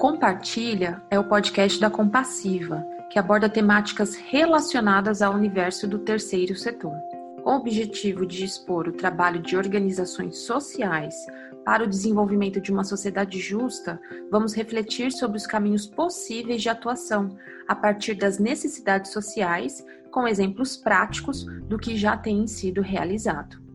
Compartilha 0.00 1.02
é 1.10 1.18
o 1.18 1.24
podcast 1.24 1.78
da 1.78 1.90
Compassiva, 1.90 2.82
que 3.10 3.18
aborda 3.18 3.50
temáticas 3.50 4.14
relacionadas 4.14 5.20
ao 5.20 5.34
universo 5.34 5.86
do 5.86 5.98
terceiro 5.98 6.56
setor. 6.56 6.94
Com 7.44 7.50
o 7.50 7.56
objetivo 7.56 8.24
de 8.24 8.42
expor 8.42 8.88
o 8.88 8.94
trabalho 8.94 9.42
de 9.42 9.58
organizações 9.58 10.38
sociais 10.38 11.14
para 11.66 11.84
o 11.84 11.86
desenvolvimento 11.86 12.62
de 12.62 12.72
uma 12.72 12.82
sociedade 12.82 13.38
justa, 13.38 14.00
vamos 14.30 14.54
refletir 14.54 15.12
sobre 15.12 15.36
os 15.36 15.46
caminhos 15.46 15.86
possíveis 15.86 16.62
de 16.62 16.70
atuação 16.70 17.36
a 17.68 17.74
partir 17.74 18.14
das 18.14 18.38
necessidades 18.38 19.12
sociais, 19.12 19.84
com 20.10 20.26
exemplos 20.26 20.78
práticos 20.78 21.44
do 21.44 21.78
que 21.78 21.94
já 21.94 22.16
tem 22.16 22.46
sido 22.46 22.80
realizado. 22.80 23.69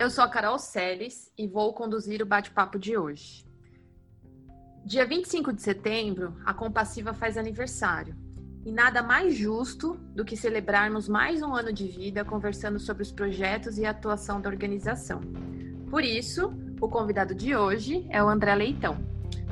Eu 0.00 0.08
sou 0.08 0.24
a 0.24 0.28
Carol 0.28 0.58
Seles 0.58 1.30
e 1.36 1.46
vou 1.46 1.74
conduzir 1.74 2.22
o 2.22 2.26
bate-papo 2.26 2.78
de 2.78 2.96
hoje. 2.96 3.44
Dia 4.82 5.04
25 5.04 5.52
de 5.52 5.60
setembro, 5.60 6.40
a 6.42 6.54
Compassiva 6.54 7.12
faz 7.12 7.36
aniversário. 7.36 8.16
E 8.64 8.72
nada 8.72 9.02
mais 9.02 9.36
justo 9.36 9.96
do 10.14 10.24
que 10.24 10.38
celebrarmos 10.38 11.06
mais 11.06 11.42
um 11.42 11.54
ano 11.54 11.70
de 11.70 11.86
vida 11.86 12.24
conversando 12.24 12.80
sobre 12.80 13.02
os 13.02 13.12
projetos 13.12 13.76
e 13.76 13.84
a 13.84 13.90
atuação 13.90 14.40
da 14.40 14.48
organização. 14.48 15.20
Por 15.90 16.02
isso, 16.02 16.50
o 16.80 16.88
convidado 16.88 17.34
de 17.34 17.54
hoje 17.54 18.06
é 18.08 18.24
o 18.24 18.28
André 18.30 18.54
Leitão. 18.54 18.96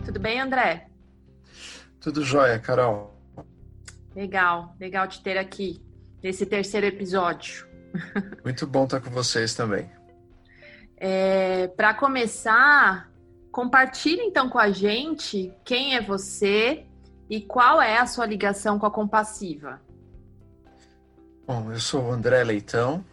Tudo 0.02 0.18
bem, 0.18 0.40
André? 0.40 0.88
Tudo 2.01 2.24
jóia, 2.24 2.59
Carol. 2.59 3.15
Legal, 4.16 4.74
legal 4.80 5.06
te 5.09 5.23
ter 5.23 5.37
aqui 5.37 5.78
nesse 6.23 6.46
terceiro 6.46 6.87
episódio. 6.87 7.68
Muito 8.42 8.66
bom 8.66 8.84
estar 8.84 9.02
com 9.02 9.10
vocês 9.10 9.54
também. 9.54 9.98
É, 11.01 11.69
Para 11.69 11.95
começar, 11.95 13.11
compartilhe 13.52 14.23
então 14.23 14.49
com 14.49 14.59
a 14.59 14.71
gente 14.71 15.52
quem 15.65 15.95
é 15.95 16.01
você 16.01 16.85
e 17.30 17.40
qual 17.40 17.80
é 17.80 17.99
a 17.99 18.07
sua 18.07 18.27
ligação 18.27 18.79
com 18.79 18.87
a 18.87 18.90
Compassiva. 18.90 19.80
Bom, 21.46 21.73
eu 21.73 21.79
sou 21.79 22.05
o 22.05 22.13
André 22.13 22.43
Leitão, 22.45 23.05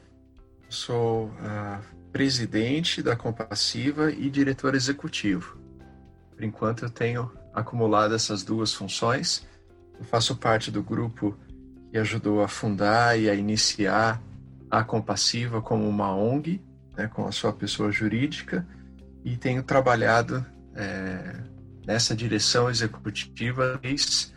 sou 0.67 1.25
uh, 1.25 1.81
presidente 2.11 3.01
da 3.03 3.15
Compassiva 3.15 4.11
e 4.11 4.29
diretor 4.29 4.73
executivo. 4.73 5.57
Por 6.31 6.43
enquanto 6.43 6.83
eu 6.83 6.89
tenho 6.89 7.31
acumulado 7.55 8.13
essas 8.13 8.43
duas 8.43 8.73
funções. 8.73 9.47
Eu 9.97 10.03
faço 10.03 10.35
parte 10.35 10.69
do 10.69 10.83
grupo 10.83 11.37
que 11.89 11.97
ajudou 11.97 12.43
a 12.43 12.47
fundar 12.47 13.17
e 13.17 13.29
a 13.29 13.33
iniciar 13.33 14.21
a 14.69 14.83
Compassiva 14.83 15.61
como 15.61 15.87
uma 15.87 16.13
ONG, 16.13 16.61
né, 16.97 17.07
com 17.07 17.27
a 17.27 17.31
sua 17.31 17.53
pessoa 17.53 17.91
jurídica 17.91 18.65
e 19.23 19.35
tenho 19.37 19.63
trabalhado 19.63 20.45
é, 20.75 21.35
nessa 21.85 22.15
direção 22.15 22.69
executiva 22.69 23.79
desde 23.81 24.33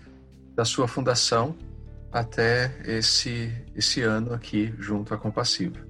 da 0.54 0.64
sua 0.64 0.88
fundação 0.88 1.56
até 2.10 2.74
esse, 2.84 3.52
esse 3.74 4.02
ano 4.02 4.32
aqui 4.32 4.74
junto 4.78 5.14
à 5.14 5.18
Compassiva. 5.18 5.86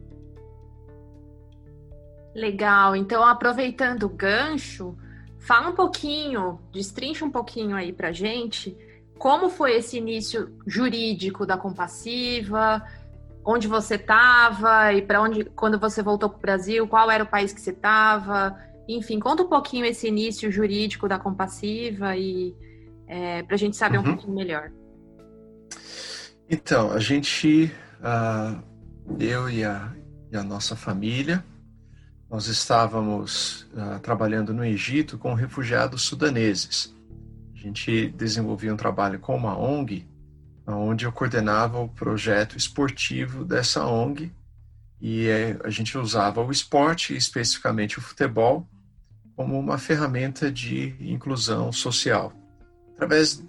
Legal. 2.34 2.94
Então, 2.94 3.24
aproveitando 3.24 4.04
o 4.04 4.08
gancho, 4.08 4.96
fala 5.38 5.70
um 5.70 5.74
pouquinho, 5.74 6.60
destrincha 6.72 7.24
um 7.24 7.30
pouquinho 7.30 7.74
aí 7.74 7.92
pra 7.92 8.12
gente 8.12 8.76
como 9.18 9.50
foi 9.50 9.76
esse 9.76 9.98
início 9.98 10.56
jurídico 10.66 11.44
da 11.44 11.58
Compassiva, 11.58 12.82
onde 13.50 13.66
você 13.66 13.94
estava 13.94 14.92
e 14.92 15.00
para 15.00 15.22
onde, 15.22 15.46
quando 15.46 15.78
você 15.78 16.02
voltou 16.02 16.28
para 16.28 16.36
o 16.36 16.42
Brasil, 16.42 16.86
qual 16.86 17.10
era 17.10 17.24
o 17.24 17.26
país 17.26 17.50
que 17.50 17.58
você 17.62 17.70
estava, 17.70 18.54
enfim, 18.86 19.18
conta 19.18 19.42
um 19.42 19.48
pouquinho 19.48 19.86
esse 19.86 20.06
início 20.06 20.52
jurídico 20.52 21.08
da 21.08 21.18
compassiva 21.18 22.14
e 22.14 22.54
é, 23.06 23.42
para 23.42 23.54
a 23.54 23.58
gente 23.58 23.74
saber 23.74 23.96
uhum. 23.96 24.02
um 24.02 24.06
pouquinho 24.08 24.34
melhor. 24.34 24.70
Então, 26.50 26.92
a 26.92 26.98
gente, 26.98 27.72
uh, 28.00 28.62
eu 29.18 29.48
e 29.48 29.64
a, 29.64 29.94
e 30.30 30.36
a, 30.36 30.42
nossa 30.42 30.76
família, 30.76 31.42
nós 32.28 32.48
estávamos 32.48 33.62
uh, 33.72 33.98
trabalhando 34.00 34.52
no 34.52 34.62
Egito 34.62 35.16
com 35.16 35.32
refugiados 35.32 36.02
sudaneses. 36.02 36.94
A 37.54 37.58
gente 37.58 38.08
desenvolvia 38.10 38.74
um 38.74 38.76
trabalho 38.76 39.18
com 39.18 39.34
uma 39.34 39.58
ONG 39.58 40.06
onde 40.74 41.06
eu 41.06 41.12
coordenava 41.12 41.78
o 41.78 41.88
projeto 41.88 42.56
esportivo 42.56 43.44
dessa 43.44 43.86
ONG 43.86 44.32
e 45.00 45.28
é, 45.28 45.56
a 45.64 45.70
gente 45.70 45.96
usava 45.96 46.42
o 46.42 46.50
esporte, 46.50 47.16
especificamente 47.16 47.98
o 47.98 48.02
futebol, 48.02 48.68
como 49.36 49.58
uma 49.58 49.78
ferramenta 49.78 50.50
de 50.50 50.94
inclusão 51.00 51.70
social. 51.70 52.32
Através 52.94 53.42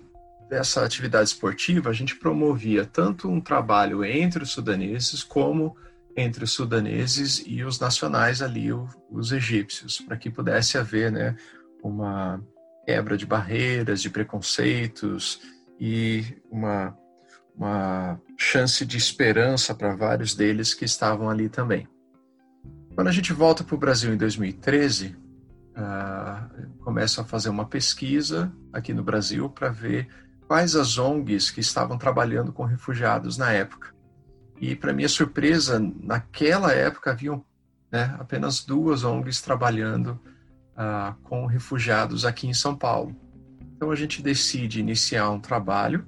dessa 0.47 0.85
atividade 0.85 1.29
esportiva, 1.29 1.89
a 1.89 1.93
gente 1.93 2.15
promovia 2.15 2.85
tanto 2.85 3.29
um 3.29 3.41
trabalho 3.41 4.05
entre 4.05 4.43
os 4.43 4.51
sudaneses 4.51 5.23
como 5.23 5.75
entre 6.15 6.43
os 6.43 6.51
sudaneses 6.51 7.41
e 7.45 7.63
os 7.63 7.79
nacionais 7.79 8.41
ali, 8.41 8.69
os 9.09 9.31
egípcios, 9.31 9.99
para 10.01 10.17
que 10.17 10.29
pudesse 10.29 10.77
haver 10.77 11.11
né, 11.11 11.35
uma 11.81 12.43
quebra 12.85 13.15
de 13.15 13.25
barreiras, 13.25 14.01
de 14.01 14.09
preconceitos 14.09 15.39
e 15.79 16.25
uma 16.51 16.97
uma 17.59 18.17
chance 18.37 18.85
de 18.85 18.95
esperança 18.95 19.75
para 19.75 19.93
vários 19.93 20.33
deles 20.33 20.73
que 20.73 20.85
estavam 20.85 21.29
ali 21.29 21.49
também. 21.49 21.85
Quando 22.95 23.09
a 23.09 23.11
gente 23.11 23.33
volta 23.33 23.65
para 23.65 23.75
o 23.75 23.77
Brasil 23.77 24.13
em 24.13 24.17
2013, 24.17 25.17
uh, 25.75 26.79
começo 26.79 27.19
a 27.19 27.25
fazer 27.25 27.49
uma 27.49 27.65
pesquisa 27.65 28.49
aqui 28.71 28.93
no 28.93 29.03
Brasil 29.03 29.49
para 29.49 29.67
ver 29.69 30.07
quais 30.47 30.73
as 30.73 30.97
ONGs 30.97 31.51
que 31.51 31.59
estavam 31.59 31.97
trabalhando 31.97 32.53
com 32.53 32.63
refugiados 32.63 33.37
na 33.37 33.51
época. 33.51 33.93
E, 34.61 34.73
para 34.73 34.93
minha 34.93 35.09
surpresa, 35.09 35.79
naquela 36.01 36.71
época 36.71 37.11
haviam 37.11 37.43
né, 37.91 38.15
apenas 38.19 38.63
duas 38.63 39.03
ONGs 39.03 39.41
trabalhando 39.41 40.19
uh, 40.75 41.13
com 41.23 41.45
refugiados 41.45 42.25
aqui 42.25 42.47
em 42.47 42.53
São 42.53 42.73
Paulo. 42.75 43.13
Então, 43.75 43.91
a 43.91 43.95
gente 43.95 44.21
decide 44.21 44.79
iniciar 44.79 45.29
um 45.29 45.39
trabalho 45.39 46.07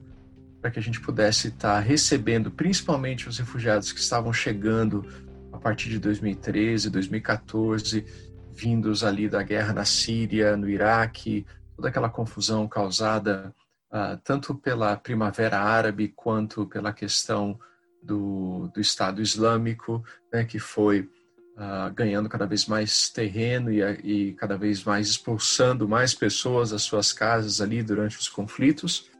para 0.61 0.69
que 0.69 0.79
a 0.79 0.81
gente 0.81 1.01
pudesse 1.01 1.47
estar 1.47 1.79
recebendo 1.79 2.51
principalmente 2.51 3.27
os 3.27 3.39
refugiados 3.39 3.91
que 3.91 3.99
estavam 3.99 4.31
chegando 4.31 5.03
a 5.51 5.57
partir 5.57 5.89
de 5.89 5.99
2013, 5.99 6.89
2014, 6.89 8.05
vindos 8.53 9.03
ali 9.03 9.27
da 9.27 9.41
guerra 9.41 9.73
na 9.73 9.85
Síria, 9.85 10.55
no 10.55 10.69
Iraque, 10.69 11.45
toda 11.75 11.89
aquela 11.89 12.09
confusão 12.09 12.67
causada 12.67 13.53
uh, 13.91 14.17
tanto 14.23 14.53
pela 14.53 14.95
Primavera 14.95 15.59
Árabe 15.59 16.13
quanto 16.15 16.67
pela 16.67 16.93
questão 16.93 17.59
do, 18.03 18.69
do 18.73 18.79
Estado 18.79 19.21
Islâmico, 19.21 20.03
né, 20.31 20.43
que 20.43 20.59
foi 20.59 21.01
uh, 21.01 21.91
ganhando 21.93 22.29
cada 22.29 22.45
vez 22.45 22.67
mais 22.67 23.09
terreno 23.09 23.71
e, 23.71 23.81
e 24.03 24.33
cada 24.33 24.57
vez 24.57 24.83
mais 24.83 25.09
expulsando 25.09 25.87
mais 25.87 26.13
pessoas 26.13 26.69
das 26.69 26.83
suas 26.83 27.11
casas 27.11 27.61
ali 27.61 27.81
durante 27.81 28.17
os 28.17 28.29
conflitos 28.29 29.10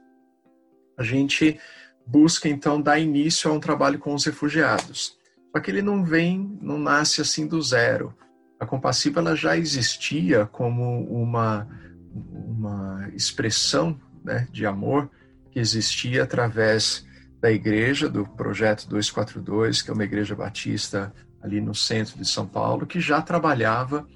a 0.98 1.04
gente 1.04 1.60
busca 2.06 2.48
então 2.48 2.82
dar 2.82 3.00
início 3.00 3.50
a 3.50 3.54
um 3.54 3.60
trabalho 3.60 4.00
com 4.00 4.14
os 4.14 4.26
refugiados. 4.26 5.18
Só 5.52 5.62
que 5.62 5.70
ele 5.70 5.82
não 5.82 6.04
vem, 6.04 6.58
não 6.62 6.80
nasce 6.80 7.22
assim 7.22 7.48
do 7.48 7.62
zero. 7.62 8.14
A 8.60 8.66
compassiva 8.66 9.20
ela 9.20 9.36
já 9.36 9.58
existia 9.58 10.46
como 10.46 11.04
uma 11.06 11.68
uma 12.14 13.10
expressão 13.16 14.00
né, 14.24 14.48
de 14.52 14.66
amor 14.66 15.10
que 15.50 15.60
existia 15.60 16.24
através 16.24 17.06
da 17.40 17.52
igreja, 17.52 18.10
do 18.10 18.26
projeto 18.26 18.88
242, 18.88 19.82
que 19.82 19.90
é 19.90 19.94
uma 19.94 20.04
igreja 20.04 20.36
batista 20.36 21.14
ali 21.42 21.60
no 21.60 21.74
centro 21.74 22.18
de 22.18 22.28
São 22.28 22.46
Paulo, 22.46 22.86
que 22.86 23.00
já 23.00 23.22
trabalhava 23.22 24.08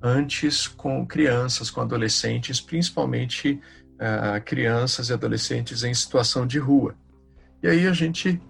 antes 0.00 0.68
com 0.68 1.04
crianças, 1.04 1.70
com 1.70 1.80
adolescentes, 1.80 2.60
principalmente 2.60 3.60
uh, 3.98 4.42
crianças 4.44 5.08
e 5.08 5.12
adolescentes 5.12 5.82
em 5.82 5.92
situação 5.92 6.46
de 6.46 6.58
rua. 6.58 6.94
E 7.62 7.68
aí 7.68 7.86
a 7.86 7.92
gente, 7.92 8.40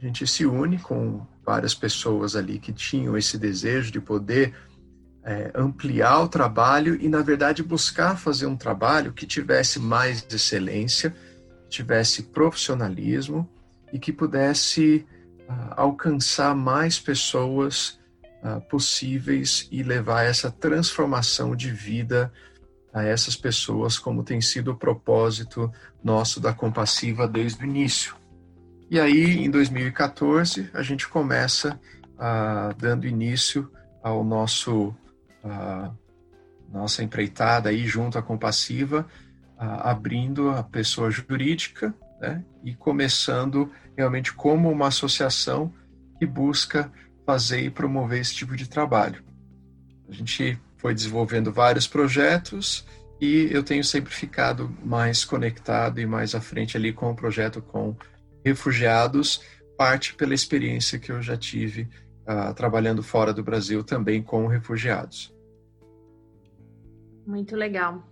a 0.00 0.04
gente 0.04 0.26
se 0.26 0.44
une 0.44 0.78
com 0.78 1.24
várias 1.44 1.74
pessoas 1.74 2.34
ali 2.34 2.58
que 2.58 2.72
tinham 2.72 3.16
esse 3.16 3.38
desejo 3.38 3.92
de 3.92 4.00
poder 4.00 4.52
é, 5.26 5.50
ampliar 5.56 6.22
o 6.22 6.28
trabalho 6.28 6.96
e, 7.00 7.08
na 7.08 7.20
verdade, 7.20 7.60
buscar 7.60 8.16
fazer 8.16 8.46
um 8.46 8.56
trabalho 8.56 9.12
que 9.12 9.26
tivesse 9.26 9.80
mais 9.80 10.24
excelência, 10.30 11.14
tivesse 11.68 12.22
profissionalismo 12.24 13.48
e 13.92 13.98
que 13.98 14.12
pudesse 14.12 15.04
uh, 15.48 15.74
alcançar 15.76 16.54
mais 16.54 17.00
pessoas 17.00 17.98
uh, 18.42 18.60
possíveis 18.68 19.66
e 19.72 19.82
levar 19.82 20.22
essa 20.22 20.48
transformação 20.48 21.56
de 21.56 21.72
vida 21.72 22.32
a 22.92 23.02
essas 23.02 23.36
pessoas, 23.36 23.98
como 23.98 24.24
tem 24.24 24.40
sido 24.40 24.72
o 24.72 24.76
propósito 24.76 25.70
nosso 26.02 26.40
da 26.40 26.52
Compassiva 26.52 27.28
desde 27.28 27.62
o 27.62 27.66
início. 27.66 28.14
E 28.90 28.98
aí, 29.00 29.44
em 29.44 29.50
2014, 29.50 30.70
a 30.72 30.82
gente 30.82 31.08
começa 31.08 31.78
ah, 32.18 32.72
dando 32.78 33.06
início 33.06 33.70
ao 34.02 34.24
nosso, 34.24 34.94
ah, 35.44 35.90
nossa 36.72 37.02
empreitada 37.02 37.68
aí 37.68 37.86
junto 37.86 38.18
à 38.18 38.22
Compassiva, 38.22 39.06
abrindo 39.58 40.50
a 40.50 40.62
pessoa 40.62 41.10
jurídica 41.10 41.94
né, 42.20 42.44
e 42.62 42.74
começando 42.74 43.72
realmente 43.96 44.34
como 44.34 44.70
uma 44.70 44.88
associação 44.88 45.72
que 46.18 46.26
busca 46.26 46.92
fazer 47.24 47.62
e 47.62 47.70
promover 47.70 48.20
esse 48.20 48.34
tipo 48.34 48.54
de 48.54 48.68
trabalho. 48.68 49.24
A 50.08 50.12
gente 50.12 50.58
foi 50.86 50.94
desenvolvendo 50.94 51.52
vários 51.52 51.88
projetos 51.88 52.86
e 53.20 53.48
eu 53.50 53.64
tenho 53.64 53.82
sempre 53.82 54.14
ficado 54.14 54.70
mais 54.84 55.24
conectado 55.24 56.00
e 56.00 56.06
mais 56.06 56.32
à 56.32 56.40
frente 56.40 56.76
ali 56.76 56.92
com 56.92 57.10
o 57.10 57.16
projeto 57.16 57.60
com 57.60 57.96
refugiados, 58.44 59.42
parte 59.76 60.14
pela 60.14 60.32
experiência 60.32 60.96
que 60.96 61.10
eu 61.10 61.20
já 61.20 61.36
tive 61.36 61.88
uh, 62.22 62.54
trabalhando 62.54 63.02
fora 63.02 63.34
do 63.34 63.42
Brasil 63.42 63.82
também 63.82 64.22
com 64.22 64.46
refugiados. 64.46 65.34
Muito 67.26 67.56
legal. 67.56 68.06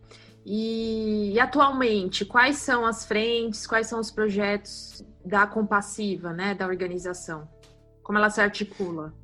E, 0.44 1.32
e, 1.32 1.38
atualmente, 1.38 2.25
quais 2.25 2.56
são 2.56 2.85
as 2.85 3.06
frentes, 3.06 3.69
quais 3.69 3.87
são 3.87 4.00
os 4.00 4.11
projetos 4.11 5.06
da 5.25 5.47
Compassiva, 5.47 6.32
né, 6.32 6.56
da 6.56 6.67
organização? 6.67 7.49
Como 8.03 8.19
ela 8.19 8.31
se 8.31 8.41
articula? 8.41 9.15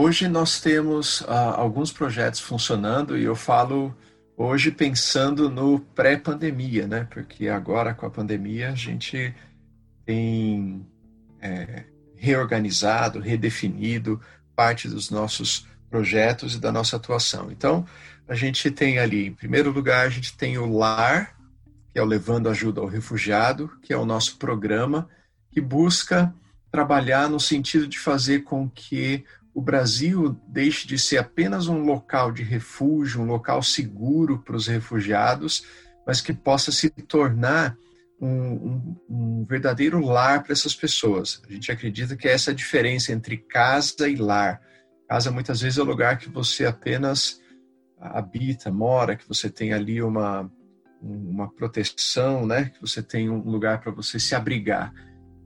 Hoje 0.00 0.28
nós 0.28 0.60
temos 0.60 1.22
uh, 1.22 1.56
alguns 1.56 1.90
projetos 1.90 2.38
funcionando 2.38 3.18
e 3.18 3.24
eu 3.24 3.34
falo 3.34 3.92
hoje 4.36 4.70
pensando 4.70 5.50
no 5.50 5.80
pré-pandemia, 5.80 6.86
né? 6.86 7.08
Porque 7.10 7.48
agora 7.48 7.92
com 7.92 8.06
a 8.06 8.10
pandemia 8.10 8.68
a 8.68 8.76
gente 8.76 9.34
tem 10.06 10.86
é, 11.40 11.82
reorganizado, 12.14 13.18
redefinido 13.18 14.20
parte 14.54 14.86
dos 14.86 15.10
nossos 15.10 15.66
projetos 15.90 16.54
e 16.54 16.60
da 16.60 16.70
nossa 16.70 16.94
atuação. 16.94 17.50
Então, 17.50 17.84
a 18.28 18.36
gente 18.36 18.70
tem 18.70 19.00
ali, 19.00 19.26
em 19.26 19.34
primeiro 19.34 19.72
lugar, 19.72 20.06
a 20.06 20.10
gente 20.10 20.32
tem 20.36 20.58
o 20.58 20.78
LAR, 20.78 21.34
que 21.92 21.98
é 21.98 22.02
o 22.02 22.06
Levando 22.06 22.48
Ajuda 22.48 22.80
ao 22.80 22.86
Refugiado, 22.86 23.68
que 23.82 23.92
é 23.92 23.96
o 23.96 24.06
nosso 24.06 24.36
programa 24.36 25.08
que 25.50 25.60
busca 25.60 26.32
trabalhar 26.70 27.28
no 27.28 27.40
sentido 27.40 27.88
de 27.88 27.98
fazer 27.98 28.44
com 28.44 28.70
que 28.70 29.24
o 29.58 29.60
Brasil 29.60 30.40
deixe 30.46 30.86
de 30.86 30.96
ser 30.96 31.18
apenas 31.18 31.66
um 31.66 31.82
local 31.82 32.30
de 32.30 32.44
refúgio, 32.44 33.20
um 33.20 33.26
local 33.26 33.60
seguro 33.60 34.38
para 34.38 34.54
os 34.54 34.68
refugiados, 34.68 35.64
mas 36.06 36.20
que 36.20 36.32
possa 36.32 36.70
se 36.70 36.88
tornar 36.88 37.76
um, 38.20 38.28
um, 38.28 38.96
um 39.10 39.44
verdadeiro 39.44 39.98
lar 39.98 40.44
para 40.44 40.52
essas 40.52 40.76
pessoas. 40.76 41.42
A 41.44 41.52
gente 41.52 41.72
acredita 41.72 42.16
que 42.16 42.28
é 42.28 42.34
essa 42.34 42.52
a 42.52 42.54
diferença 42.54 43.12
entre 43.12 43.36
casa 43.36 44.08
e 44.08 44.14
lar. 44.14 44.62
Casa 45.08 45.32
muitas 45.32 45.60
vezes 45.60 45.76
é 45.76 45.82
o 45.82 45.86
lugar 45.86 46.18
que 46.18 46.30
você 46.30 46.64
apenas 46.64 47.40
habita, 48.00 48.70
mora, 48.70 49.16
que 49.16 49.26
você 49.26 49.50
tem 49.50 49.72
ali 49.72 50.00
uma, 50.00 50.48
uma 51.02 51.52
proteção, 51.52 52.46
né? 52.46 52.66
que 52.66 52.80
você 52.80 53.02
tem 53.02 53.28
um 53.28 53.40
lugar 53.40 53.80
para 53.80 53.90
você 53.90 54.20
se 54.20 54.36
abrigar. 54.36 54.94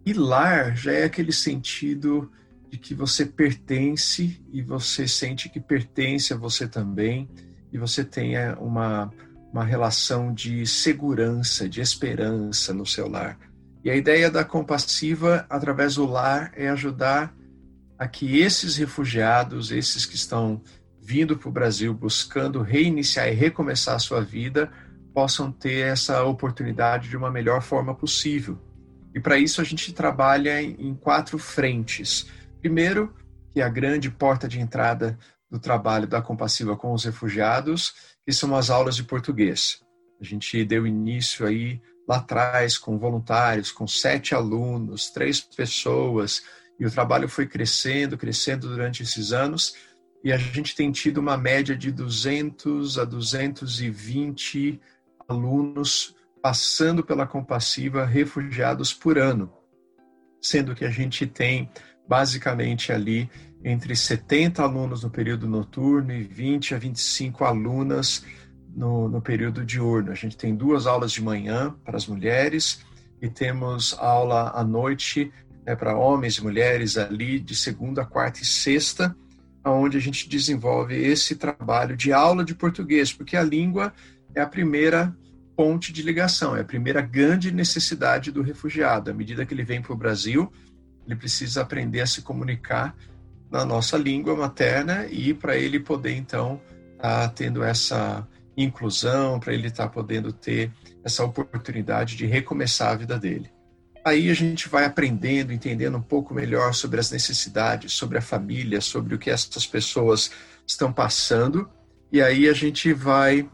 E 0.05 0.12
lar 0.12 0.76
já 0.76 0.93
é 0.93 1.05
aquele 1.05 1.32
sentido 1.32 2.31
de 2.73 2.79
que 2.79 2.95
você 2.95 3.27
pertence 3.27 4.43
e 4.51 4.63
você 4.63 5.07
sente 5.07 5.51
que 5.51 5.61
pertence 5.61 6.33
a 6.33 6.37
você 6.39 6.67
também 6.67 7.29
e 7.71 7.77
você 7.77 8.03
tenha 8.03 8.57
uma, 8.59 9.13
uma 9.53 9.63
relação 9.63 10.33
de 10.33 10.67
segurança, 10.67 11.69
de 11.69 11.83
esperança 11.83 12.73
no 12.73 12.87
seu 12.87 13.11
lar. 13.11 13.39
E 13.85 13.91
a 13.91 13.95
ideia 13.95 14.31
da 14.31 14.43
compassiva, 14.43 15.45
através 15.51 15.97
do 15.97 16.07
lar, 16.07 16.51
é 16.57 16.71
ajudar 16.71 17.35
a 17.99 18.09
que 18.09 18.41
esses 18.41 18.79
refugiados, 18.79 19.71
esses 19.71 20.07
que 20.07 20.17
estão 20.17 20.63
vindo 20.99 21.37
para 21.37 21.51
o 21.51 21.53
Brasil 21.53 21.93
buscando 21.93 22.63
reiniciar 22.63 23.29
e 23.29 23.35
recomeçar 23.35 23.97
a 23.97 23.99
sua 23.99 24.23
vida, 24.23 24.73
possam 25.13 25.53
ter 25.53 25.89
essa 25.89 26.25
oportunidade 26.25 27.11
de 27.11 27.19
uma 27.19 27.31
melhor 27.31 27.61
forma 27.61 27.95
possível. 27.95 28.59
E 29.15 29.21
para 29.21 29.37
isso 29.37 29.61
a 29.61 29.65
gente 29.65 29.93
trabalha 29.93 30.63
em 30.63 30.95
quatro 30.95 31.37
frentes. 31.37 32.27
Primeiro, 32.62 33.12
que 33.50 33.61
é 33.61 33.64
a 33.64 33.69
grande 33.69 34.09
porta 34.09 34.47
de 34.47 34.61
entrada 34.61 35.19
do 35.50 35.59
trabalho 35.59 36.06
da 36.06 36.23
Compassiva 36.23 36.76
com 36.76 36.93
os 36.93 37.05
refugiados, 37.05 37.93
que 38.25 38.32
são 38.32 38.55
as 38.55 38.70
aulas 38.70 38.94
de 38.94 39.03
português. 39.03 39.81
A 40.20 40.25
gente 40.25 40.64
deu 40.64 40.87
início 40.87 41.44
aí 41.44 41.82
lá 42.09 42.19
atrás 42.19 42.79
com 42.79 42.97
voluntários, 42.97 43.73
com 43.73 43.85
sete 43.88 44.32
alunos, 44.32 45.11
três 45.11 45.41
pessoas, 45.41 46.44
e 46.79 46.87
o 46.87 46.91
trabalho 46.91 47.29
foi 47.29 47.49
crescendo, 47.49 48.17
crescendo 48.17 48.69
durante 48.69 49.03
esses 49.03 49.32
anos, 49.32 49.75
e 50.23 50.32
a 50.32 50.37
gente 50.37 50.76
tem 50.76 50.93
tido 50.93 51.19
uma 51.19 51.37
média 51.37 51.76
de 51.76 51.91
200 51.91 52.97
a 52.97 53.05
220 53.05 54.81
alunos 55.29 56.14
passando 56.41 57.03
pela 57.03 57.26
Compassiva 57.26 58.05
refugiados 58.05 58.94
por 58.94 59.19
ano, 59.19 59.53
sendo 60.41 60.76
que 60.76 60.85
a 60.85 60.91
gente 60.91 61.26
tem 61.26 61.69
basicamente 62.08 62.93
ali 62.93 63.31
entre 63.64 63.94
70 63.94 64.62
alunos 64.62 65.02
no 65.02 65.10
período 65.10 65.46
noturno 65.46 66.12
e 66.12 66.22
20 66.22 66.75
a 66.75 66.78
25 66.78 67.44
alunas 67.44 68.25
no, 68.75 69.08
no 69.08 69.20
período 69.20 69.64
diurno. 69.64 70.10
A 70.10 70.14
gente 70.14 70.37
tem 70.37 70.54
duas 70.54 70.87
aulas 70.87 71.12
de 71.12 71.22
manhã 71.22 71.75
para 71.84 71.96
as 71.96 72.06
mulheres 72.06 72.84
e 73.20 73.28
temos 73.28 73.94
aula 73.99 74.50
à 74.54 74.64
noite 74.64 75.32
né, 75.64 75.76
para 75.76 75.96
homens 75.96 76.37
e 76.37 76.43
mulheres 76.43 76.96
ali 76.96 77.38
de 77.38 77.54
segunda, 77.54 78.04
quarta 78.04 78.43
e 78.43 78.44
sexta, 78.44 79.14
onde 79.64 79.96
a 79.96 80.00
gente 80.00 80.28
desenvolve 80.28 80.96
esse 80.96 81.37
trabalho 81.37 81.96
de 81.96 82.12
aula 82.12 82.44
de 82.44 82.54
português, 82.54 83.12
porque 83.12 83.37
a 83.37 83.43
língua 83.43 83.93
é 84.34 84.40
a 84.40 84.46
primeira 84.46 85.16
ponte 85.54 85.93
de 85.93 86.02
ligação, 86.02 86.56
é 86.56 86.62
a 86.62 86.64
primeira 86.64 87.00
grande 87.00 87.52
necessidade 87.52 88.32
do 88.32 88.43
refugiado. 88.43 89.10
À 89.10 89.14
medida 89.14 89.46
que 89.46 89.54
ele 89.54 89.62
vem 89.62 89.81
para 89.81 89.93
o 89.93 89.96
Brasil, 89.96 90.50
ele 91.06 91.16
precisa 91.16 91.62
aprender 91.62 92.00
a 92.00 92.06
se 92.06 92.22
comunicar 92.22 92.96
na 93.50 93.64
nossa 93.64 93.99
língua 93.99 94.34
materna 94.34 95.06
e 95.10 95.34
para 95.34 95.56
ele 95.56 95.78
poder 95.78 96.16
então 96.16 96.60
estar 96.96 97.28
tá 97.28 97.28
tendo 97.28 97.62
essa 97.62 98.26
inclusão, 98.56 99.38
para 99.38 99.52
ele 99.52 99.69
estar 99.69 99.84
tá 99.84 99.93
podendo 99.93 100.32
ter 100.32 100.70
essa 101.04 101.25
oportunidade 101.25 102.16
de 102.16 102.26
recomeçar 102.26 102.93
a 102.93 102.96
vida 102.96 103.19
dele. 103.19 103.50
Aí 104.04 104.31
a 104.31 104.34
gente 104.34 104.69
vai 104.69 104.84
aprendendo, 104.84 105.52
entendendo 105.52 105.96
um 105.96 106.02
pouco 106.02 106.34
melhor 106.34 106.75
sobre 106.75 106.99
as 106.99 107.10
necessidades, 107.10 107.93
sobre 107.93 108.19
a 108.19 108.22
família, 108.22 108.81
sobre 108.81 109.14
o 109.14 109.19
que 109.19 109.31
essas 109.31 109.66
pessoas 109.66 110.31
estão 110.66 110.93
passando, 110.93 111.68
e 112.11 112.21
aí 112.21 112.49
a 112.49 112.52
gente 112.52 112.92
vai 112.92 113.49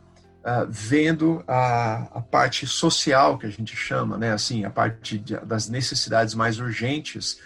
uh, 0.45 0.67
vendo 0.69 1.43
a, 1.47 2.19
a, 2.19 2.23
parte 2.23 2.67
social 2.67 3.39
que 3.39 3.47
a 3.47 3.51
gente 3.51 3.75
chama, 3.77 4.17
né? 4.17 4.33
Assim, 4.33 4.65
a 4.65 4.71
parte 4.71 5.19
de, 5.19 5.37
das 5.39 5.69
necessidades 5.69 6.35
mais 6.35 6.59
urgentes, 6.59 7.41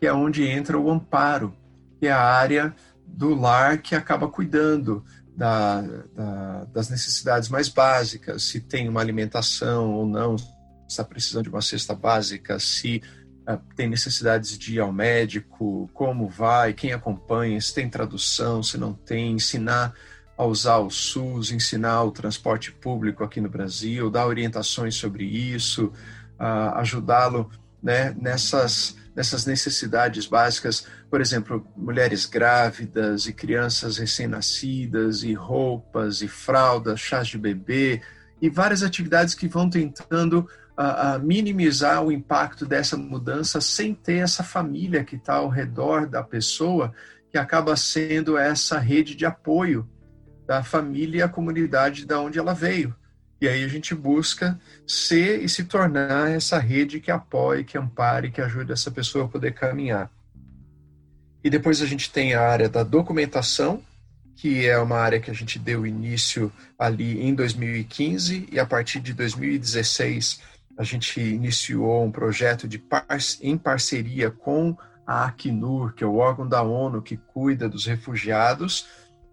que 0.00 0.06
é 0.06 0.12
onde 0.12 0.46
entra 0.46 0.78
o 0.78 0.90
amparo, 0.90 1.54
que 1.98 2.06
é 2.06 2.12
a 2.12 2.22
área 2.22 2.74
do 3.06 3.34
lar 3.34 3.78
que 3.78 3.94
acaba 3.94 4.28
cuidando 4.28 5.04
da, 5.36 5.82
da, 6.14 6.64
das 6.72 6.88
necessidades 6.88 7.48
mais 7.48 7.68
básicas, 7.68 8.42
se 8.44 8.60
tem 8.60 8.88
uma 8.88 9.00
alimentação 9.00 9.94
ou 9.94 10.06
não, 10.06 10.36
se 10.36 10.46
está 10.88 11.04
precisando 11.04 11.44
de 11.44 11.50
uma 11.50 11.62
cesta 11.62 11.94
básica, 11.94 12.58
se 12.58 13.02
uh, 13.48 13.60
tem 13.76 13.88
necessidades 13.88 14.58
de 14.58 14.74
ir 14.74 14.80
ao 14.80 14.92
médico, 14.92 15.88
como 15.94 16.28
vai, 16.28 16.72
quem 16.72 16.92
acompanha, 16.92 17.60
se 17.60 17.74
tem 17.74 17.88
tradução, 17.88 18.62
se 18.62 18.76
não 18.76 18.92
tem, 18.92 19.32
ensinar 19.32 19.94
a 20.38 20.44
usar 20.44 20.78
o 20.78 20.88
SUS, 20.88 21.50
ensinar 21.50 22.04
o 22.04 22.12
transporte 22.12 22.70
público 22.70 23.24
aqui 23.24 23.40
no 23.40 23.48
Brasil, 23.48 24.08
dar 24.08 24.28
orientações 24.28 24.94
sobre 24.94 25.24
isso, 25.24 25.92
ajudá-lo 26.76 27.50
né, 27.82 28.14
nessas, 28.16 28.96
nessas 29.16 29.44
necessidades 29.46 30.26
básicas, 30.26 30.86
por 31.10 31.20
exemplo, 31.20 31.66
mulheres 31.76 32.24
grávidas 32.24 33.26
e 33.26 33.32
crianças 33.32 33.98
recém-nascidas, 33.98 35.24
e 35.24 35.34
roupas, 35.34 36.22
e 36.22 36.28
fraldas, 36.28 37.00
chás 37.00 37.26
de 37.26 37.36
bebê, 37.36 38.00
e 38.40 38.48
várias 38.48 38.84
atividades 38.84 39.34
que 39.34 39.48
vão 39.48 39.68
tentando 39.68 40.48
uh, 40.78 41.16
uh, 41.16 41.20
minimizar 41.20 42.04
o 42.04 42.12
impacto 42.12 42.64
dessa 42.64 42.96
mudança 42.96 43.60
sem 43.60 43.92
ter 43.92 44.18
essa 44.18 44.44
família 44.44 45.02
que 45.02 45.16
está 45.16 45.34
ao 45.34 45.48
redor 45.48 46.06
da 46.06 46.22
pessoa, 46.22 46.92
que 47.28 47.36
acaba 47.36 47.76
sendo 47.76 48.38
essa 48.38 48.78
rede 48.78 49.16
de 49.16 49.26
apoio 49.26 49.88
da 50.48 50.64
família 50.64 51.18
e 51.18 51.22
a 51.22 51.28
comunidade 51.28 52.06
da 52.06 52.18
onde 52.18 52.38
ela 52.38 52.54
veio. 52.54 52.96
E 53.38 53.46
aí 53.46 53.62
a 53.62 53.68
gente 53.68 53.94
busca 53.94 54.58
ser 54.86 55.44
e 55.44 55.48
se 55.48 55.64
tornar 55.64 56.30
essa 56.30 56.58
rede 56.58 57.00
que 57.00 57.10
apoie, 57.10 57.62
que 57.62 57.76
ampare, 57.76 58.30
que 58.30 58.40
ajude 58.40 58.72
essa 58.72 58.90
pessoa 58.90 59.26
a 59.26 59.28
poder 59.28 59.52
caminhar. 59.52 60.10
E 61.44 61.50
depois 61.50 61.82
a 61.82 61.86
gente 61.86 62.10
tem 62.10 62.34
a 62.34 62.40
área 62.40 62.68
da 62.68 62.82
documentação, 62.82 63.82
que 64.34 64.66
é 64.66 64.78
uma 64.78 64.96
área 64.96 65.20
que 65.20 65.30
a 65.30 65.34
gente 65.34 65.58
deu 65.58 65.86
início 65.86 66.50
ali 66.78 67.20
em 67.20 67.34
2015 67.34 68.48
e 68.50 68.58
a 68.58 68.64
partir 68.64 69.00
de 69.00 69.12
2016 69.12 70.40
a 70.78 70.82
gente 70.82 71.20
iniciou 71.20 72.04
um 72.04 72.10
projeto 72.10 72.66
de 72.66 72.78
par 72.78 73.04
em 73.42 73.58
parceria 73.58 74.30
com 74.30 74.76
a 75.06 75.26
Acnur, 75.26 75.92
que 75.92 76.04
é 76.04 76.06
o 76.06 76.16
órgão 76.16 76.48
da 76.48 76.62
ONU 76.62 77.02
que 77.02 77.16
cuida 77.16 77.68
dos 77.68 77.86
refugiados, 77.86 78.86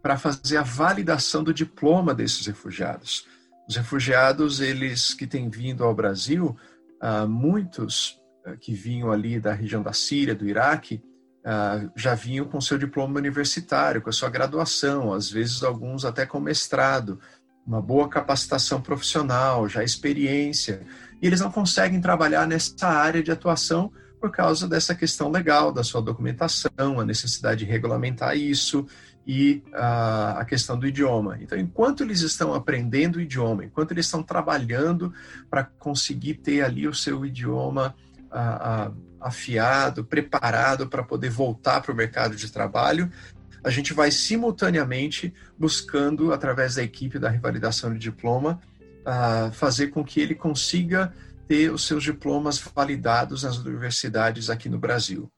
para 0.05 0.19
fazer 0.19 0.57
a 0.57 0.61
validação 0.61 1.43
do 1.43 1.51
diploma 1.51 2.13
desses 2.13 2.45
refugiados. 2.45 3.25
Os 3.67 3.75
refugiados, 3.75 4.61
eles 4.61 5.15
que 5.15 5.25
têm 5.25 5.49
vindo 5.49 5.83
ao 5.83 5.95
Brasil, 5.95 6.55
uh, 7.01 7.27
muitos 7.27 8.21
uh, 8.45 8.55
que 8.55 8.71
vinham 8.71 9.11
ali 9.11 9.39
da 9.39 9.51
região 9.51 9.81
da 9.81 9.93
Síria, 9.93 10.35
do 10.35 10.47
Iraque, 10.47 11.01
uh, 11.43 11.91
já 11.95 12.13
vinham 12.13 12.45
com 12.45 12.61
seu 12.61 12.77
diploma 12.77 13.17
universitário, 13.17 13.99
com 13.99 14.11
a 14.11 14.13
sua 14.13 14.29
graduação, 14.29 15.11
às 15.11 15.31
vezes 15.31 15.63
alguns 15.63 16.05
até 16.05 16.23
com 16.23 16.39
mestrado, 16.39 17.19
uma 17.65 17.81
boa 17.81 18.07
capacitação 18.07 18.79
profissional, 18.79 19.67
já 19.67 19.83
experiência, 19.83 20.85
e 21.19 21.25
eles 21.25 21.41
não 21.41 21.51
conseguem 21.51 21.99
trabalhar 21.99 22.45
nessa 22.45 22.89
área 22.89 23.23
de 23.23 23.31
atuação 23.31 23.91
por 24.21 24.29
causa 24.29 24.67
dessa 24.67 24.93
questão 24.93 25.31
legal 25.31 25.71
da 25.71 25.83
sua 25.83 25.99
documentação, 25.99 26.99
a 26.99 27.05
necessidade 27.05 27.65
de 27.65 27.71
regulamentar 27.71 28.37
isso 28.37 28.85
e 29.25 29.63
a, 29.73 30.39
a 30.41 30.45
questão 30.45 30.77
do 30.77 30.87
idioma. 30.87 31.37
Então, 31.41 31.57
enquanto 31.57 32.03
eles 32.03 32.21
estão 32.21 32.53
aprendendo 32.53 33.15
o 33.15 33.21
idioma, 33.21 33.65
enquanto 33.65 33.91
eles 33.91 34.05
estão 34.05 34.21
trabalhando 34.21 35.13
para 35.49 35.63
conseguir 35.63 36.35
ter 36.35 36.61
ali 36.61 36.87
o 36.87 36.93
seu 36.93 37.25
idioma 37.25 37.95
a, 38.29 38.85
a, 38.85 38.91
afiado, 39.21 40.05
preparado 40.05 40.87
para 40.87 41.03
poder 41.03 41.29
voltar 41.29 41.81
para 41.81 41.91
o 41.91 41.95
mercado 41.95 42.35
de 42.35 42.51
trabalho, 42.51 43.11
a 43.63 43.71
gente 43.71 43.93
vai 43.93 44.11
simultaneamente 44.11 45.33
buscando, 45.57 46.31
através 46.31 46.75
da 46.75 46.83
equipe 46.83 47.17
da 47.17 47.29
revalidação 47.29 47.91
de 47.91 47.97
diploma, 47.97 48.61
fazer 49.53 49.87
com 49.87 50.03
que 50.03 50.19
ele 50.19 50.35
consiga 50.35 51.11
ter 51.47 51.71
os 51.71 51.85
seus 51.85 52.03
diplomas 52.03 52.59
validados 52.59 53.43
nas 53.43 53.57
universidades 53.57 54.49
aqui 54.49 54.69
no 54.69 54.79
Brasil. 54.79 55.31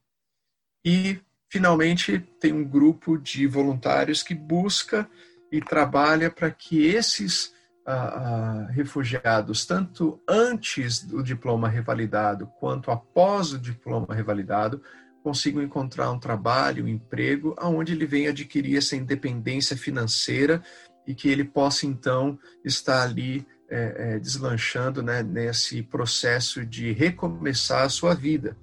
E 0.86 1.20
finalmente, 1.50 2.20
tem 2.40 2.54
um 2.54 2.64
grupo 2.64 3.18
de 3.18 3.48
voluntários 3.48 4.24
que 4.24 4.36
busca 4.36 5.10
e 5.52 5.62
trabalha 5.62 6.30
para 6.30 6.52
que 6.52 6.86
esses 6.86 7.54
uh, 7.88 8.68
uh, 8.68 8.72
refugiados, 8.72 9.66
tanto 9.66 10.20
antes 10.28 11.04
do 11.04 11.24
diploma 11.24 11.70
revalidado 11.70 12.48
quanto 12.60 12.92
após 12.92 13.54
o 13.54 13.60
diploma 13.60 14.14
revalidado, 14.14 14.82
consigam 15.24 15.62
encontrar 15.62 16.12
um 16.12 16.20
trabalho, 16.20 16.86
um 16.86 16.88
emprego, 16.88 17.54
aonde 17.58 17.94
ele 17.94 18.06
venha 18.06 18.30
adquirir 18.30 18.78
essa 18.78 18.96
independência 18.96 19.76
financeira 19.76 20.64
e 21.06 21.14
que 21.14 21.28
ele 21.30 21.44
possa 21.44 21.86
então 21.86 22.38
estar 22.64 23.04
ali 23.04 23.46
é, 23.70 24.14
é, 24.16 24.20
deslanchando 24.20 25.02
né, 25.02 25.22
nesse 25.24 25.84
processo 25.84 26.66
de 26.66 26.94
recomeçar 26.94 27.84
a 27.84 27.90
sua 27.90 28.14
vida. 28.14 28.56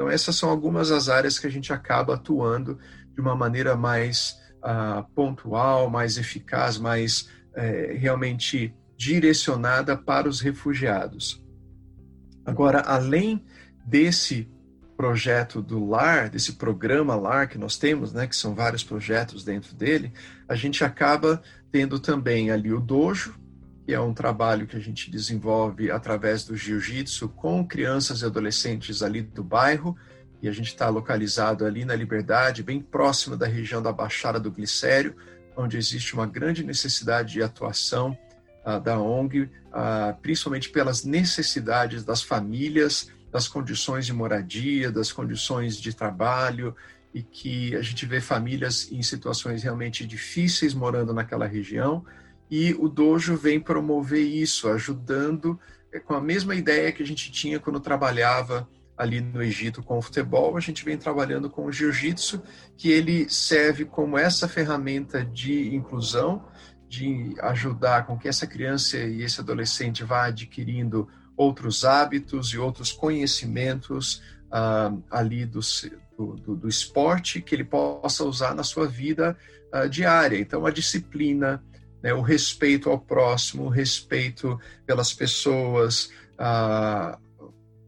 Então, 0.00 0.08
essas 0.08 0.34
são 0.34 0.48
algumas 0.48 0.88
das 0.88 1.10
áreas 1.10 1.38
que 1.38 1.46
a 1.46 1.50
gente 1.50 1.74
acaba 1.74 2.14
atuando 2.14 2.78
de 3.14 3.20
uma 3.20 3.36
maneira 3.36 3.76
mais 3.76 4.40
uh, 4.64 5.04
pontual, 5.14 5.90
mais 5.90 6.16
eficaz, 6.16 6.78
mais 6.78 7.28
uh, 7.52 7.98
realmente 7.98 8.74
direcionada 8.96 9.98
para 9.98 10.26
os 10.26 10.40
refugiados. 10.40 11.44
Agora, 12.46 12.80
além 12.80 13.44
desse 13.84 14.50
projeto 14.96 15.60
do 15.60 15.84
LAR, 15.86 16.30
desse 16.30 16.54
programa 16.54 17.14
LAR 17.14 17.46
que 17.46 17.58
nós 17.58 17.76
temos, 17.76 18.10
né, 18.10 18.26
que 18.26 18.34
são 18.34 18.54
vários 18.54 18.82
projetos 18.82 19.44
dentro 19.44 19.74
dele, 19.74 20.14
a 20.48 20.54
gente 20.54 20.82
acaba 20.82 21.42
tendo 21.70 22.00
também 22.00 22.50
ali 22.50 22.72
o 22.72 22.80
dojo, 22.80 23.38
que 23.90 23.94
é 23.94 24.00
um 24.00 24.14
trabalho 24.14 24.68
que 24.68 24.76
a 24.76 24.80
gente 24.80 25.10
desenvolve 25.10 25.90
através 25.90 26.44
do 26.44 26.56
jiu-jitsu 26.56 27.28
com 27.30 27.66
crianças 27.66 28.20
e 28.20 28.24
adolescentes 28.24 29.02
ali 29.02 29.20
do 29.20 29.42
bairro, 29.42 29.96
e 30.40 30.48
a 30.48 30.52
gente 30.52 30.68
está 30.68 30.88
localizado 30.88 31.66
ali 31.66 31.84
na 31.84 31.96
Liberdade, 31.96 32.62
bem 32.62 32.80
próximo 32.80 33.36
da 33.36 33.48
região 33.48 33.82
da 33.82 33.90
Baixada 33.90 34.38
do 34.38 34.48
Glicério, 34.48 35.16
onde 35.56 35.76
existe 35.76 36.14
uma 36.14 36.24
grande 36.24 36.62
necessidade 36.62 37.32
de 37.32 37.42
atuação 37.42 38.16
uh, 38.64 38.78
da 38.78 38.96
ONG, 38.96 39.40
uh, 39.42 39.50
principalmente 40.22 40.68
pelas 40.68 41.02
necessidades 41.02 42.04
das 42.04 42.22
famílias, 42.22 43.10
das 43.32 43.48
condições 43.48 44.06
de 44.06 44.12
moradia, 44.12 44.92
das 44.92 45.10
condições 45.10 45.76
de 45.76 45.92
trabalho, 45.92 46.76
e 47.12 47.24
que 47.24 47.74
a 47.74 47.82
gente 47.82 48.06
vê 48.06 48.20
famílias 48.20 48.92
em 48.92 49.02
situações 49.02 49.64
realmente 49.64 50.06
difíceis 50.06 50.74
morando 50.74 51.12
naquela 51.12 51.48
região, 51.48 52.06
e 52.50 52.74
o 52.74 52.88
dojo 52.88 53.36
vem 53.36 53.60
promover 53.60 54.24
isso, 54.24 54.68
ajudando 54.68 55.58
é, 55.92 56.00
com 56.00 56.14
a 56.14 56.20
mesma 56.20 56.54
ideia 56.54 56.92
que 56.92 57.02
a 57.02 57.06
gente 57.06 57.30
tinha 57.30 57.60
quando 57.60 57.80
trabalhava 57.80 58.68
ali 58.96 59.20
no 59.20 59.42
Egito 59.42 59.82
com 59.82 59.96
o 59.96 60.02
futebol, 60.02 60.56
a 60.56 60.60
gente 60.60 60.84
vem 60.84 60.98
trabalhando 60.98 61.48
com 61.48 61.64
o 61.64 61.72
jiu-jitsu, 61.72 62.42
que 62.76 62.90
ele 62.90 63.30
serve 63.30 63.86
como 63.86 64.18
essa 64.18 64.46
ferramenta 64.46 65.24
de 65.24 65.74
inclusão, 65.74 66.44
de 66.86 67.34
ajudar 67.40 68.04
com 68.04 68.18
que 68.18 68.28
essa 68.28 68.46
criança 68.46 68.98
e 68.98 69.22
esse 69.22 69.40
adolescente 69.40 70.04
vá 70.04 70.26
adquirindo 70.26 71.08
outros 71.34 71.84
hábitos 71.84 72.48
e 72.48 72.58
outros 72.58 72.92
conhecimentos 72.92 74.22
uh, 74.50 75.02
ali 75.10 75.46
do, 75.46 75.60
do, 76.18 76.56
do, 76.56 76.68
esporte 76.68 77.40
que 77.40 77.54
ele 77.54 77.64
possa 77.64 78.24
usar 78.24 78.54
na 78.54 78.62
sua 78.62 78.86
vida 78.86 79.34
uh, 79.72 79.88
diária. 79.88 80.38
Então, 80.38 80.66
a 80.66 80.70
disciplina, 80.70 81.64
né, 82.02 82.12
o 82.14 82.20
respeito 82.20 82.90
ao 82.90 82.98
próximo, 82.98 83.64
o 83.64 83.68
respeito 83.68 84.58
pelas 84.86 85.12
pessoas, 85.12 86.10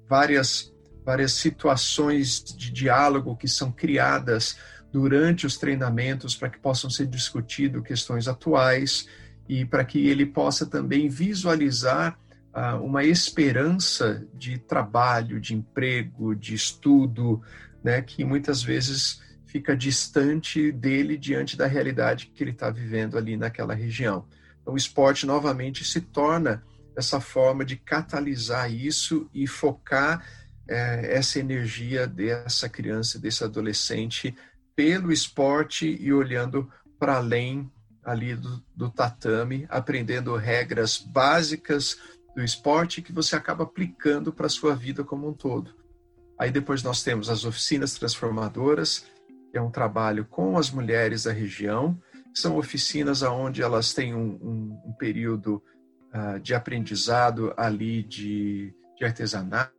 várias, 0.09 0.73
várias 1.04 1.33
situações 1.33 2.42
de 2.42 2.71
diálogo 2.71 3.37
que 3.37 3.49
são 3.49 3.73
criadas 3.73 4.57
durante 4.92 5.47
os 5.47 5.57
treinamentos 5.57 6.37
para 6.37 6.50
que 6.50 6.59
possam 6.59 6.90
ser 6.90 7.07
discutidas 7.07 7.83
questões 7.83 8.28
atuais 8.28 9.09
e 9.49 9.64
para 9.64 9.85
que 9.85 10.07
ele 10.07 10.26
possa 10.26 10.66
também 10.66 11.09
visualizar 11.09 12.19
uma 12.83 13.02
esperança 13.02 14.26
de 14.35 14.59
trabalho, 14.59 15.40
de 15.40 15.54
emprego, 15.54 16.35
de 16.35 16.54
estudo, 16.54 17.40
né, 17.83 18.02
que 18.02 18.25
muitas 18.25 18.62
vezes 18.62 19.23
fica 19.52 19.76
distante 19.76 20.73
dele 20.73 21.18
diante 21.18 21.59
da 21.59 21.66
realidade 21.66 22.32
que 22.35 22.42
ele 22.42 22.52
está 22.52 22.71
vivendo 22.71 23.18
ali 23.18 23.37
naquela 23.37 23.75
região. 23.75 24.25
Então, 24.62 24.73
o 24.73 24.78
esporte 24.78 25.26
novamente 25.26 25.85
se 25.85 26.00
torna 26.00 26.64
essa 26.97 27.21
forma 27.21 27.62
de 27.62 27.76
catalisar 27.76 28.73
isso 28.73 29.28
e 29.35 29.47
focar 29.47 30.26
é, 30.66 31.16
essa 31.18 31.38
energia 31.38 32.06
dessa 32.06 32.66
criança, 32.66 33.18
desse 33.18 33.44
adolescente 33.44 34.35
pelo 34.75 35.12
esporte 35.12 35.99
e 36.00 36.11
olhando 36.14 36.71
para 36.99 37.16
além 37.16 37.71
ali 38.02 38.35
do, 38.35 38.64
do 38.75 38.88
tatame, 38.88 39.66
aprendendo 39.68 40.35
regras 40.35 40.97
básicas 40.97 41.99
do 42.35 42.42
esporte 42.42 43.02
que 43.02 43.12
você 43.12 43.37
acaba 43.37 43.64
aplicando 43.64 44.32
para 44.32 44.47
a 44.47 44.50
sua 44.50 44.75
vida 44.75 45.04
como 45.04 45.28
um 45.28 45.35
todo. 45.35 45.75
Aí 46.38 46.50
depois 46.50 46.82
nós 46.82 47.02
temos 47.02 47.28
as 47.28 47.44
oficinas 47.44 47.92
transformadoras, 47.92 49.04
é 49.52 49.61
um 49.61 49.71
trabalho 49.71 50.25
com 50.25 50.56
as 50.56 50.71
mulheres 50.71 51.25
da 51.25 51.32
região. 51.32 52.00
São 52.35 52.56
oficinas 52.56 53.23
onde 53.23 53.62
elas 53.62 53.92
têm 53.92 54.14
um, 54.14 54.38
um, 54.42 54.82
um 54.87 54.92
período 54.92 55.62
uh, 56.14 56.40
de 56.40 56.54
aprendizado 56.54 57.52
ali 57.56 58.02
de, 58.02 58.75
de 58.97 59.04
artesanato 59.04 59.71